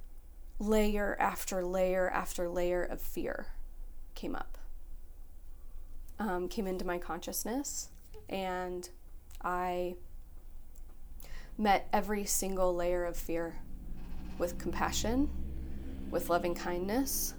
layer 0.59 1.17
after 1.19 1.65
layer 1.65 2.09
after 2.09 2.47
layer 2.47 2.83
of 2.83 3.01
fear 3.01 3.47
came 4.13 4.35
up, 4.35 4.57
um, 6.19 6.47
came 6.47 6.67
into 6.67 6.85
my 6.85 6.99
consciousness, 6.99 7.89
and 8.27 8.87
I 9.43 9.95
met 11.57 11.87
every 11.91 12.25
single 12.25 12.75
layer 12.75 13.03
of 13.03 13.17
fear 13.17 13.55
with 14.37 14.59
compassion, 14.59 15.29
with 16.11 16.29
loving 16.29 16.53
kindness, 16.53 17.33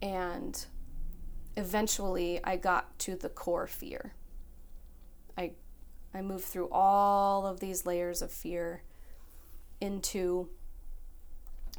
and 0.00 0.66
eventually 1.56 2.40
I 2.44 2.56
got 2.56 2.98
to 3.00 3.16
the 3.16 3.28
core 3.28 3.66
fear. 3.66 4.14
I 5.36 5.52
I 6.14 6.22
moved 6.22 6.44
through 6.44 6.68
all 6.70 7.46
of 7.46 7.60
these 7.60 7.86
layers 7.86 8.22
of 8.22 8.30
fear 8.30 8.82
into 9.80 10.48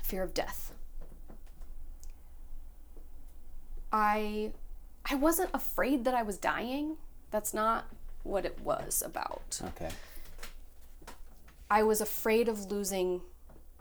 fear 0.01 0.23
of 0.23 0.33
death. 0.33 0.73
I 3.91 4.51
I 5.05 5.15
wasn't 5.15 5.49
afraid 5.53 6.05
that 6.05 6.13
I 6.13 6.23
was 6.23 6.37
dying. 6.37 6.97
That's 7.31 7.53
not 7.53 7.85
what 8.23 8.45
it 8.45 8.59
was 8.61 9.03
about. 9.05 9.59
Okay. 9.63 9.89
I 11.69 11.83
was 11.83 12.01
afraid 12.01 12.47
of 12.47 12.71
losing 12.71 13.21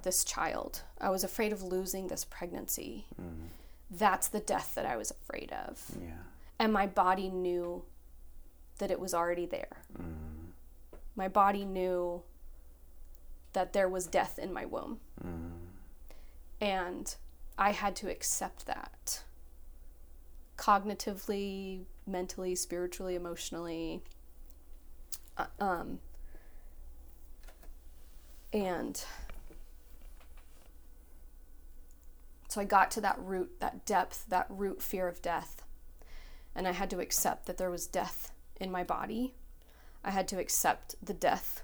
this 0.02 0.24
child. 0.24 0.82
I 1.00 1.10
was 1.10 1.22
afraid 1.24 1.52
of 1.52 1.62
losing 1.62 2.08
this 2.08 2.24
pregnancy. 2.24 3.06
Mm. 3.20 3.48
That's 3.92 4.28
the 4.28 4.40
death 4.40 4.74
that 4.74 4.86
I 4.86 4.96
was 4.96 5.10
afraid 5.10 5.52
of. 5.52 5.82
Yeah. 6.00 6.12
And 6.58 6.72
my 6.72 6.86
body 6.86 7.28
knew 7.28 7.84
that 8.78 8.90
it 8.90 8.98
was 8.98 9.12
already 9.12 9.46
there. 9.46 9.82
Mm. 10.00 10.52
My 11.14 11.28
body 11.28 11.64
knew 11.64 12.22
that 13.52 13.74
there 13.74 13.88
was 13.88 14.06
death 14.06 14.38
in 14.38 14.52
my 14.52 14.64
womb. 14.64 15.00
Mm. 15.22 15.50
And 16.60 17.14
I 17.58 17.72
had 17.72 17.94
to 17.96 18.10
accept 18.10 18.66
that 18.66 19.22
cognitively, 20.56 21.84
mentally, 22.06 22.54
spiritually, 22.54 23.14
emotionally. 23.14 24.02
Uh, 25.36 25.46
um, 25.60 25.98
and 28.52 29.04
so 32.52 32.60
I 32.60 32.64
got 32.64 32.90
to 32.90 33.00
that 33.00 33.18
root, 33.18 33.60
that 33.60 33.86
depth, 33.86 34.26
that 34.28 34.46
root 34.50 34.82
fear 34.82 35.08
of 35.08 35.22
death. 35.22 35.62
And 36.54 36.68
I 36.68 36.72
had 36.72 36.90
to 36.90 37.00
accept 37.00 37.46
that 37.46 37.56
there 37.56 37.70
was 37.70 37.86
death 37.86 38.30
in 38.60 38.70
my 38.70 38.84
body. 38.84 39.32
I 40.04 40.10
had 40.10 40.28
to 40.28 40.38
accept 40.38 40.94
the 41.02 41.14
death 41.14 41.62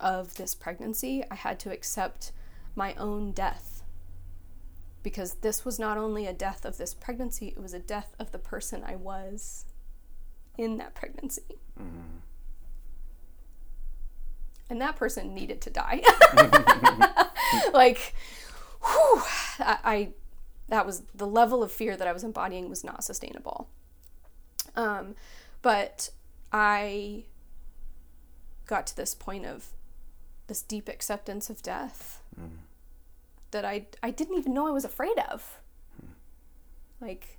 of 0.00 0.36
this 0.36 0.54
pregnancy. 0.54 1.22
I 1.30 1.34
had 1.34 1.60
to 1.60 1.70
accept 1.70 2.32
my 2.74 2.94
own 2.94 3.32
death. 3.32 3.82
Because 5.02 5.34
this 5.34 5.66
was 5.66 5.78
not 5.78 5.98
only 5.98 6.26
a 6.26 6.32
death 6.32 6.64
of 6.64 6.78
this 6.78 6.94
pregnancy, 6.94 7.48
it 7.48 7.60
was 7.60 7.74
a 7.74 7.78
death 7.78 8.16
of 8.18 8.32
the 8.32 8.38
person 8.38 8.82
I 8.86 8.96
was 8.96 9.66
in 10.56 10.78
that 10.78 10.94
pregnancy. 10.94 11.60
Mm. 11.78 12.22
And 14.70 14.80
that 14.80 14.96
person 14.96 15.34
needed 15.34 15.60
to 15.60 15.70
die. 15.70 16.00
like, 17.74 18.14
whew, 18.86 19.22
I, 19.58 19.78
I, 19.84 20.08
that 20.68 20.86
was 20.86 21.02
the 21.14 21.26
level 21.26 21.62
of 21.62 21.70
fear 21.72 21.96
that 21.96 22.06
I 22.08 22.12
was 22.12 22.24
embodying 22.24 22.68
was 22.68 22.84
not 22.84 23.04
sustainable. 23.04 23.68
Um, 24.74 25.14
but 25.62 26.10
I 26.52 27.24
got 28.66 28.86
to 28.88 28.96
this 28.96 29.14
point 29.14 29.46
of 29.46 29.68
this 30.48 30.62
deep 30.62 30.88
acceptance 30.88 31.50
of 31.50 31.62
death 31.62 32.22
Mm. 32.38 32.58
that 33.52 33.64
I 33.64 33.86
I 34.02 34.10
didn't 34.10 34.36
even 34.36 34.52
know 34.52 34.66
I 34.66 34.70
was 34.70 34.84
afraid 34.84 35.18
of. 35.30 35.58
Like 37.00 37.38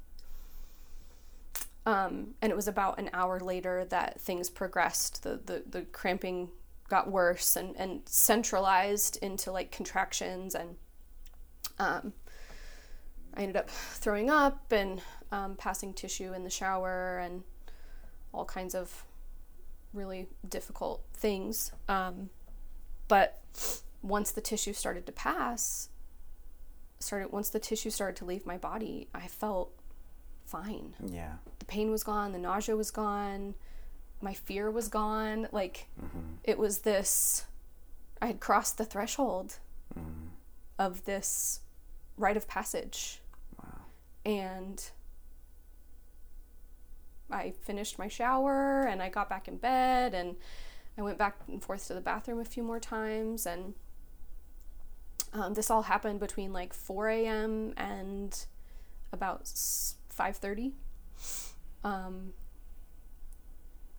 um 1.85 2.33
and 2.41 2.51
it 2.51 2.55
was 2.55 2.67
about 2.67 2.97
an 2.99 3.09
hour 3.13 3.39
later 3.39 3.85
that 3.85 4.19
things 4.19 4.49
progressed. 4.49 5.21
The 5.23 5.39
the, 5.45 5.63
the 5.69 5.81
cramping 5.83 6.49
got 6.89 7.11
worse 7.11 7.55
and, 7.55 7.75
and 7.77 8.01
centralized 8.05 9.17
into 9.21 9.51
like 9.51 9.71
contractions 9.71 10.55
and 10.55 10.77
um 11.79 12.13
I 13.33 13.41
ended 13.41 13.57
up 13.57 13.69
throwing 13.69 14.29
up 14.31 14.71
and 14.71 14.99
um, 15.31 15.55
passing 15.57 15.93
tissue 15.93 16.33
in 16.33 16.43
the 16.43 16.49
shower 16.49 17.19
and 17.19 17.43
all 18.33 18.45
kinds 18.45 18.73
of 18.73 19.05
really 19.93 20.27
difficult 20.47 21.03
things. 21.13 21.71
Um, 21.87 22.31
but 23.07 23.39
once 24.01 24.31
the 24.31 24.41
tissue 24.41 24.73
started 24.73 25.05
to 25.05 25.11
pass, 25.11 25.89
started 26.99 27.31
once 27.31 27.49
the 27.49 27.59
tissue 27.59 27.91
started 27.91 28.15
to 28.17 28.25
leave 28.25 28.45
my 28.45 28.57
body, 28.57 29.07
I 29.13 29.27
felt 29.27 29.71
fine. 30.45 30.95
Yeah. 31.05 31.33
The 31.59 31.65
pain 31.65 31.91
was 31.91 32.03
gone, 32.03 32.31
the 32.31 32.39
nausea 32.39 32.75
was 32.75 32.89
gone, 32.89 33.53
my 34.19 34.33
fear 34.33 34.71
was 34.71 34.87
gone. 34.87 35.47
Like 35.51 35.87
Mm-hmm. 36.03 36.19
it 36.43 36.57
was 36.57 36.79
this 36.79 37.45
I 38.19 38.25
had 38.27 38.39
crossed 38.39 38.79
the 38.79 38.85
threshold 38.85 39.59
Mm. 39.97 40.29
of 40.79 41.05
this 41.05 41.61
rite 42.17 42.37
of 42.37 42.47
passage. 42.47 43.21
Wow. 43.61 43.81
And 44.25 44.83
I 47.31 47.53
finished 47.61 47.99
my 47.99 48.07
shower 48.07 48.83
and 48.85 49.01
I 49.01 49.09
got 49.09 49.29
back 49.29 49.47
in 49.47 49.57
bed 49.57 50.13
and 50.13 50.35
I 50.97 51.01
went 51.01 51.17
back 51.17 51.37
and 51.47 51.63
forth 51.63 51.87
to 51.87 51.93
the 51.93 52.01
bathroom 52.01 52.39
a 52.39 52.45
few 52.45 52.63
more 52.63 52.79
times 52.79 53.45
and 53.45 53.75
um, 55.33 55.53
this 55.53 55.69
all 55.69 55.83
happened 55.83 56.19
between 56.19 56.53
like 56.53 56.73
4 56.73 57.09
a.m. 57.09 57.73
and 57.77 58.45
about 59.11 59.43
5:30. 59.43 60.73
Um, 61.83 62.33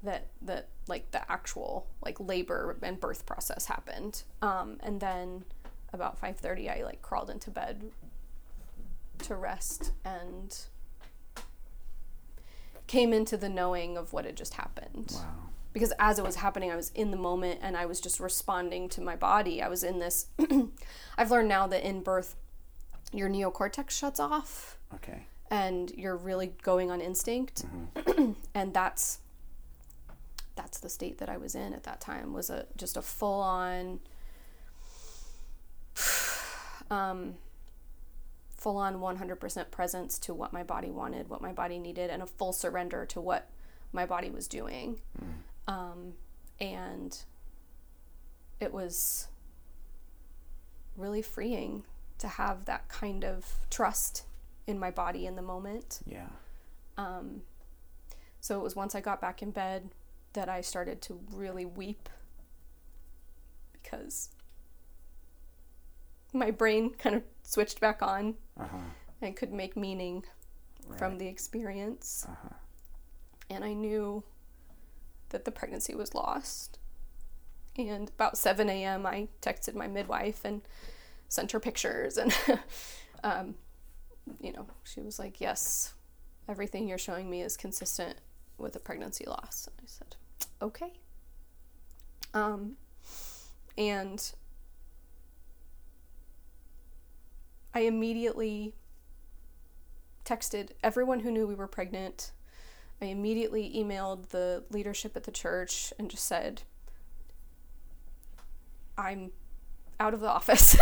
that 0.02 0.28
that 0.42 0.68
like 0.86 1.10
the 1.10 1.30
actual 1.30 1.88
like 2.04 2.18
labor 2.20 2.76
and 2.82 3.00
birth 3.00 3.26
process 3.26 3.66
happened, 3.66 4.22
um, 4.42 4.78
and 4.80 5.00
then 5.00 5.44
about 5.92 6.20
5:30 6.20 6.68
I 6.68 6.84
like 6.84 7.02
crawled 7.02 7.30
into 7.30 7.50
bed 7.50 7.90
to 9.20 9.34
rest 9.36 9.92
and 10.04 10.56
came 12.86 13.12
into 13.12 13.36
the 13.36 13.48
knowing 13.48 13.96
of 13.96 14.12
what 14.12 14.24
had 14.24 14.36
just 14.36 14.54
happened 14.54 15.12
Wow. 15.14 15.50
because 15.72 15.92
as 15.98 16.18
it 16.18 16.24
was 16.24 16.36
happening, 16.36 16.70
I 16.70 16.76
was 16.76 16.90
in 16.94 17.10
the 17.10 17.16
moment 17.18 17.60
and 17.62 17.76
I 17.76 17.84
was 17.86 18.00
just 18.00 18.18
responding 18.20 18.88
to 18.90 19.00
my 19.02 19.14
body. 19.16 19.62
I 19.62 19.68
was 19.68 19.82
in 19.82 19.98
this. 19.98 20.26
I've 21.18 21.30
learned 21.30 21.48
now 21.48 21.66
that 21.66 21.86
in 21.86 22.02
birth, 22.02 22.36
your 23.12 23.28
neocortex 23.28 23.90
shuts 23.90 24.18
off 24.20 24.78
Okay. 24.94 25.26
and 25.50 25.90
you're 25.92 26.16
really 26.16 26.52
going 26.62 26.90
on 26.90 27.00
instinct, 27.00 27.64
and 28.54 28.72
that's 28.74 29.18
that's 30.56 30.78
the 30.80 30.88
state 30.88 31.18
that 31.18 31.28
I 31.28 31.36
was 31.36 31.54
in 31.54 31.72
at 31.74 31.84
that 31.84 32.00
time. 32.00 32.32
Was 32.32 32.48
a 32.50 32.66
just 32.76 32.96
a 32.96 33.02
full 33.02 33.40
on. 33.40 34.00
Um, 36.90 37.34
full 38.58 38.76
on 38.76 38.96
100% 38.96 39.70
presence 39.70 40.18
to 40.18 40.34
what 40.34 40.52
my 40.52 40.62
body 40.62 40.90
wanted, 40.90 41.30
what 41.30 41.40
my 41.40 41.52
body 41.52 41.78
needed, 41.78 42.10
and 42.10 42.22
a 42.22 42.26
full 42.26 42.52
surrender 42.52 43.06
to 43.06 43.20
what 43.20 43.48
my 43.92 44.04
body 44.04 44.30
was 44.30 44.46
doing. 44.48 45.00
Um, 45.66 46.14
and 46.60 47.16
it 48.60 48.72
was 48.72 49.28
really 50.96 51.22
freeing 51.22 51.84
to 52.18 52.26
have 52.26 52.64
that 52.64 52.88
kind 52.88 53.24
of 53.24 53.60
trust 53.70 54.24
in 54.66 54.78
my 54.78 54.90
body 54.90 55.24
in 55.24 55.36
the 55.36 55.42
moment. 55.42 56.00
Yeah. 56.04 56.28
Um, 56.96 57.42
so 58.40 58.58
it 58.58 58.62
was 58.62 58.74
once 58.74 58.94
I 58.94 59.00
got 59.00 59.20
back 59.20 59.40
in 59.40 59.52
bed 59.52 59.90
that 60.32 60.48
I 60.48 60.60
started 60.60 61.00
to 61.02 61.20
really 61.32 61.64
weep 61.64 62.08
because 63.72 64.30
my 66.32 66.50
brain 66.50 66.90
kind 66.90 67.16
of 67.16 67.22
switched 67.42 67.80
back 67.80 68.02
on 68.02 68.34
Uh 68.58 68.64
huh. 68.64 68.78
and 69.22 69.36
could 69.36 69.52
make 69.52 69.76
meaning 69.76 70.24
from 70.96 71.18
the 71.18 71.26
experience. 71.26 72.26
Uh 72.28 72.34
huh. 72.42 72.54
And 73.50 73.64
I 73.64 73.72
knew 73.72 74.24
that 75.30 75.44
the 75.44 75.50
pregnancy 75.50 75.94
was 75.94 76.14
lost. 76.14 76.78
And 77.76 78.08
about 78.08 78.36
7 78.36 78.68
a.m., 78.68 79.06
I 79.06 79.28
texted 79.40 79.74
my 79.74 79.86
midwife 79.86 80.44
and 80.44 80.62
sent 81.28 81.52
her 81.52 81.60
pictures 81.60 82.16
and 82.16 82.34
um, 83.22 83.54
you 84.40 84.52
know 84.52 84.66
she 84.84 85.00
was 85.00 85.18
like 85.18 85.40
yes 85.40 85.92
everything 86.48 86.88
you're 86.88 86.98
showing 86.98 87.28
me 87.28 87.42
is 87.42 87.56
consistent 87.56 88.18
with 88.56 88.74
a 88.76 88.78
pregnancy 88.78 89.24
loss 89.26 89.68
and 89.68 89.76
i 89.80 89.86
said 89.86 90.16
okay 90.60 90.92
um, 92.34 92.76
and 93.76 94.32
i 97.74 97.80
immediately 97.80 98.74
texted 100.24 100.70
everyone 100.82 101.20
who 101.20 101.30
knew 101.30 101.46
we 101.46 101.54
were 101.54 101.68
pregnant 101.68 102.32
i 103.00 103.06
immediately 103.06 103.72
emailed 103.74 104.28
the 104.28 104.64
leadership 104.70 105.16
at 105.16 105.24
the 105.24 105.30
church 105.30 105.92
and 105.98 106.10
just 106.10 106.24
said 106.24 106.62
i'm 108.96 109.30
out 110.00 110.14
of 110.14 110.20
the 110.20 110.28
office. 110.38 110.76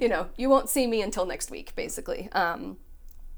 You 0.00 0.08
know, 0.08 0.28
you 0.36 0.48
won't 0.48 0.68
see 0.68 0.86
me 0.86 1.02
until 1.02 1.26
next 1.26 1.50
week, 1.50 1.74
basically. 1.74 2.28
Um, 2.32 2.78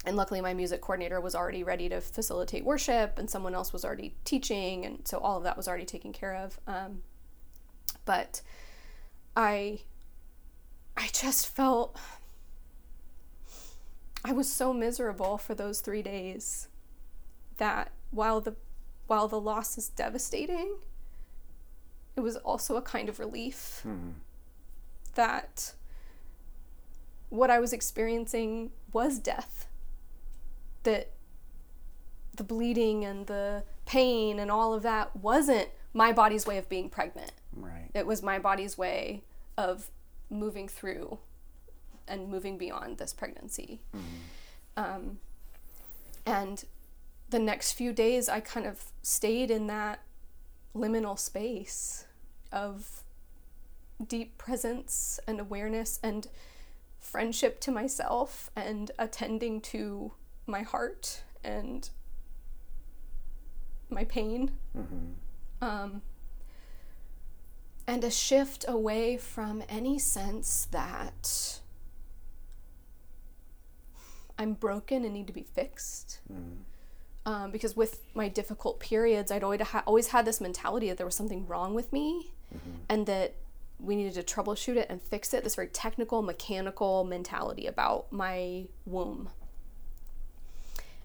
and 0.05 0.17
luckily, 0.17 0.41
my 0.41 0.55
music 0.55 0.81
coordinator 0.81 1.21
was 1.21 1.35
already 1.35 1.63
ready 1.63 1.89
to 1.89 2.01
facilitate 2.01 2.65
worship, 2.65 3.19
and 3.19 3.29
someone 3.31 3.55
else 3.55 3.73
was 3.73 3.85
already 3.85 4.15
teaching, 4.25 4.85
and 4.85 5.07
so 5.07 5.19
all 5.19 5.39
of 5.39 5.45
that 5.45 5.57
was 5.57 5.69
already 5.69 5.85
taken 5.85 6.13
care 6.13 6.35
of. 6.35 6.59
Um, 6.67 7.03
but 8.05 8.43
I, 9.37 9.81
I 10.97 11.09
just 11.13 11.49
felt 11.49 11.97
I 14.25 14.33
was 14.33 14.51
so 14.51 14.73
miserable 14.73 15.39
for 15.39 15.55
those 15.55 15.81
three 15.81 16.03
days 16.03 16.69
that 17.57 17.93
while 18.11 18.41
the 18.41 18.55
while 19.07 19.29
the 19.29 19.41
loss 19.41 19.77
is 19.77 19.89
devastating, 19.89 20.77
it 22.17 22.21
was 22.21 22.37
also 22.37 22.77
a 22.77 22.83
kind 22.83 23.09
of 23.09 23.19
relief. 23.19 23.83
Mm-hmm 23.87 24.11
that 25.15 25.73
what 27.29 27.51
I 27.51 27.59
was 27.59 27.73
experiencing 27.73 28.71
was 28.93 29.19
death. 29.19 29.67
That 30.83 31.11
the 32.37 32.45
bleeding 32.45 33.05
and 33.05 33.27
the 33.27 33.65
pain 33.87 34.39
and 34.39 34.51
all 34.51 34.75
of 34.75 34.83
that 34.83 35.17
wasn't 35.17 35.69
my 35.93 36.13
body's 36.13 36.47
way 36.47 36.59
of 36.59 36.69
being 36.69 36.89
pregnant. 36.89 37.33
Right. 37.55 37.91
It 37.95 38.07
was 38.07 38.23
my 38.23 38.39
body's 38.39 38.77
way 38.79 39.23
of 39.57 39.91
moving 40.31 40.67
through 40.67 41.19
and 42.09 42.29
moving 42.29 42.59
beyond 42.59 42.99
this 42.99 43.13
pregnancy. 43.13 43.81
Mm-hmm. 43.95 44.05
Um, 44.77 45.19
and 46.27 46.65
the 47.31 47.39
next 47.39 47.73
few 47.73 47.93
days, 47.93 48.29
I 48.29 48.41
kind 48.41 48.67
of 48.67 48.85
stayed 49.03 49.51
in 49.51 49.67
that 49.69 50.01
liminal 50.75 51.19
space 51.19 52.07
of 52.51 53.03
deep 54.07 54.39
presence 54.39 55.21
and 55.27 55.41
awareness 55.41 56.01
and 56.03 56.29
friendship 56.99 57.61
to 57.61 57.71
myself 57.71 58.51
and 58.55 58.91
attending 58.99 59.61
to 59.61 60.13
my 60.47 60.63
heart 60.63 61.23
and 61.45 61.91
my 63.91 64.05
pain. 64.05 64.53
Mm-hmm. 64.77 65.65
Um, 65.65 66.03
and 67.87 68.05
a 68.05 68.11
shift 68.11 68.65
away 68.69 69.17
from 69.17 69.63
any 69.69 69.99
sense 69.99 70.67
that 70.71 71.61
I'm 74.43 74.55
broken 74.55 75.05
and 75.05 75.15
need 75.15 75.29
to 75.29 75.33
be 75.33 75.45
fixed. 75.45 76.21
Mm. 76.31 76.57
Um, 77.25 77.51
because 77.53 77.77
with 77.77 78.03
my 78.15 78.29
difficult 78.29 78.81
periods, 78.81 79.31
I'd 79.31 79.45
always, 79.45 79.61
ha- 79.61 79.85
always 79.87 80.09
had 80.09 80.25
this 80.25 80.41
mentality 80.41 80.89
that 80.89 80.97
there 80.97 81.07
was 81.07 81.15
something 81.15 81.47
wrong 81.47 81.73
with 81.73 81.93
me 81.93 82.33
mm-hmm. 82.53 82.79
and 82.89 83.07
that 83.07 83.37
we 83.79 83.97
needed 83.97 84.15
to 84.15 84.23
troubleshoot 84.23 84.77
it 84.77 84.87
and 84.89 85.01
fix 85.01 85.33
it 85.35 85.45
this 85.45 85.55
very 85.57 85.69
technical 85.69 86.23
mechanical 86.23 87.05
mentality 87.05 87.67
about 87.67 88.13
my 88.13 88.67
womb 88.87 89.29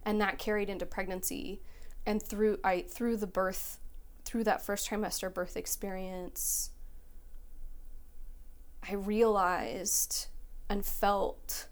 and 0.06 0.22
that 0.22 0.38
carried 0.38 0.70
into 0.70 0.86
pregnancy 0.86 1.60
and 2.06 2.22
through 2.22 2.60
i 2.64 2.82
through 2.82 3.18
the 3.18 3.28
birth 3.28 3.80
through 4.24 4.44
that 4.44 4.64
first 4.64 4.90
trimester 4.90 5.34
birth 5.34 5.58
experience 5.58 6.70
i 8.88 8.94
realized 8.94 10.28
and 10.70 10.86
felt 10.86 11.68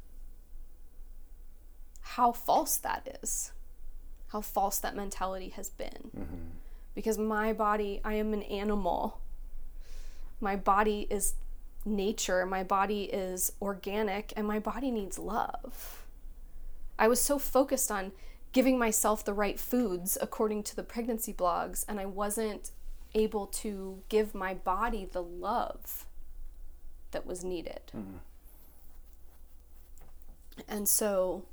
how 2.16 2.32
false 2.32 2.78
that 2.78 3.18
is 3.22 3.52
how 4.28 4.42
false 4.42 4.80
that 4.80 4.96
mentality 4.96 5.50
has 5.50 5.70
been 5.70 6.12
mm-hmm. 6.18 6.46
because 6.94 7.18
my 7.18 7.54
body 7.54 8.02
i 8.04 8.14
am 8.14 8.34
an 8.34 8.44
animal 8.44 9.20
my 10.40 10.56
body 10.56 11.08
is 11.10 11.36
nature, 11.86 12.46
my 12.46 12.64
body 12.64 13.04
is 13.04 13.52
organic, 13.62 14.34
and 14.36 14.48
my 14.48 14.60
body 14.60 14.92
needs 14.92 15.20
love. 15.20 16.04
I 16.98 17.08
was 17.08 17.22
so 17.22 17.38
focused 17.38 17.92
on 17.92 18.12
giving 18.52 18.80
myself 18.80 19.24
the 19.24 19.34
right 19.34 19.60
foods 19.60 20.18
according 20.20 20.64
to 20.64 20.76
the 20.76 20.84
pregnancy 20.84 21.34
blogs, 21.34 21.86
and 21.88 22.00
I 22.00 22.06
wasn't 22.06 22.72
able 23.14 23.48
to 23.48 24.02
give 24.10 24.34
my 24.34 24.54
body 24.54 25.08
the 25.10 25.24
love 25.24 26.06
that 27.12 27.26
was 27.26 27.44
needed. 27.44 27.82
Mm-hmm. 27.96 28.18
And 30.68 30.88
so, 30.88 31.44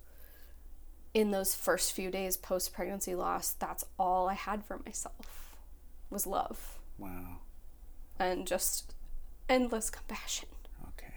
in 1.15 1.31
those 1.31 1.55
first 1.55 1.93
few 1.93 2.11
days 2.11 2.37
post 2.37 2.73
pregnancy 2.73 3.15
loss, 3.15 3.53
that's 3.53 3.85
all 3.99 4.29
I 4.29 4.35
had 4.35 4.65
for 4.65 4.81
myself 4.85 5.57
was 6.11 6.27
love. 6.27 6.79
Wow 6.99 7.39
and 8.23 8.47
just 8.47 8.95
endless 9.49 9.91
compassion. 9.91 10.49
Okay. 10.89 11.15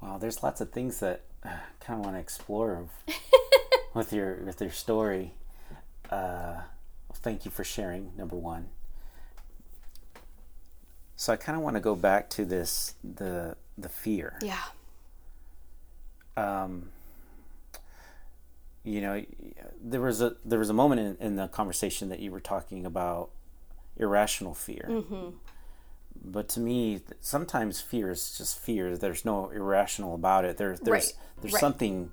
Wow, 0.00 0.18
there's 0.18 0.42
lots 0.42 0.60
of 0.60 0.70
things 0.70 1.00
that 1.00 1.22
I 1.42 1.48
uh, 1.48 1.56
kind 1.80 1.98
of 1.98 2.04
want 2.04 2.16
to 2.16 2.20
explore 2.20 2.88
with 3.94 4.12
your 4.12 4.36
with 4.44 4.60
your 4.60 4.70
story. 4.70 5.32
Uh, 6.10 6.60
thank 7.14 7.44
you 7.44 7.50
for 7.50 7.64
sharing. 7.64 8.12
Number 8.16 8.36
one. 8.36 8.68
So 11.16 11.32
I 11.32 11.36
kind 11.36 11.56
of 11.56 11.62
want 11.62 11.76
to 11.76 11.80
go 11.80 11.94
back 11.94 12.28
to 12.30 12.44
this 12.44 12.94
the 13.02 13.56
the 13.76 13.88
fear. 13.88 14.38
Yeah. 14.42 14.62
Um. 16.36 16.90
You 18.84 19.00
know, 19.00 19.24
there 19.82 20.00
was 20.00 20.20
a 20.20 20.36
there 20.44 20.58
was 20.58 20.70
a 20.70 20.74
moment 20.74 21.00
in, 21.00 21.26
in 21.26 21.36
the 21.36 21.48
conversation 21.48 22.10
that 22.10 22.20
you 22.20 22.30
were 22.30 22.40
talking 22.40 22.84
about 22.84 23.30
irrational 23.96 24.54
fear. 24.54 24.86
Mm-hmm. 24.88 25.30
But 26.26 26.48
to 26.50 26.60
me, 26.60 27.00
sometimes 27.20 27.80
fear 27.80 28.10
is 28.10 28.36
just 28.36 28.58
fear. 28.58 28.96
There's 28.96 29.24
no 29.24 29.50
irrational 29.50 30.14
about 30.14 30.44
it. 30.44 30.56
There, 30.56 30.76
there's 30.76 30.86
right. 30.88 31.12
there's 31.40 31.54
right. 31.54 31.60
something. 31.60 32.10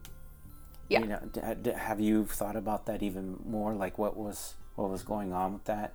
Yeah. 0.89 1.01
You 1.01 1.07
know, 1.07 1.73
have 1.75 2.01
you 2.01 2.25
thought 2.25 2.55
about 2.55 2.86
that 2.88 3.03
even 3.03 3.39
more? 3.45 3.73
Like 3.73 3.97
what 3.97 4.17
was 4.17 4.55
what 4.75 4.89
was 4.89 5.03
going 5.03 5.34
on 5.34 5.53
with 5.53 5.65
that? 5.65 5.93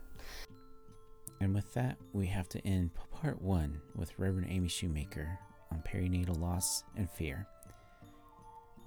And 1.40 1.54
with 1.54 1.74
that, 1.74 1.96
we 2.12 2.26
have 2.26 2.48
to 2.50 2.66
end 2.66 2.90
part 3.10 3.40
one 3.42 3.80
with 3.94 4.18
Reverend 4.18 4.48
Amy 4.50 4.68
Shoemaker 4.68 5.38
on 5.70 5.82
perinatal 5.82 6.40
loss 6.40 6.84
and 6.96 7.10
fear. 7.10 7.46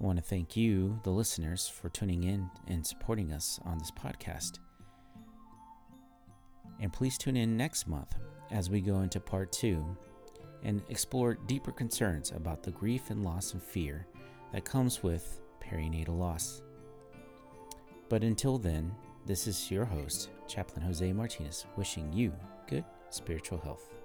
I 0.00 0.04
want 0.04 0.16
to 0.16 0.24
thank 0.24 0.56
you, 0.56 0.98
the 1.02 1.10
listeners, 1.10 1.68
for 1.68 1.90
tuning 1.90 2.24
in 2.24 2.48
and 2.68 2.86
supporting 2.86 3.32
us 3.32 3.60
on 3.66 3.78
this 3.78 3.90
podcast. 3.90 4.58
And 6.80 6.90
please 6.90 7.18
tune 7.18 7.36
in 7.36 7.56
next 7.56 7.86
month 7.86 8.14
as 8.50 8.70
we 8.70 8.80
go 8.80 9.00
into 9.00 9.20
part 9.20 9.52
two 9.52 9.84
and 10.62 10.82
explore 10.88 11.34
deeper 11.34 11.70
concerns 11.70 12.32
about 12.32 12.62
the 12.62 12.70
grief 12.70 13.10
and 13.10 13.22
loss 13.22 13.52
and 13.52 13.62
fear 13.62 14.06
that 14.52 14.64
comes 14.64 15.02
with 15.02 15.40
perinatal 15.62 16.18
loss. 16.18 16.62
But 18.08 18.24
until 18.24 18.56
then, 18.56 18.94
this 19.26 19.46
is 19.46 19.70
your 19.70 19.84
host, 19.84 20.30
Chaplain 20.48 20.82
Jose 20.82 21.12
Martinez, 21.12 21.66
wishing 21.76 22.10
you 22.10 22.32
good 22.66 22.84
spiritual 23.10 23.58
health. 23.58 23.99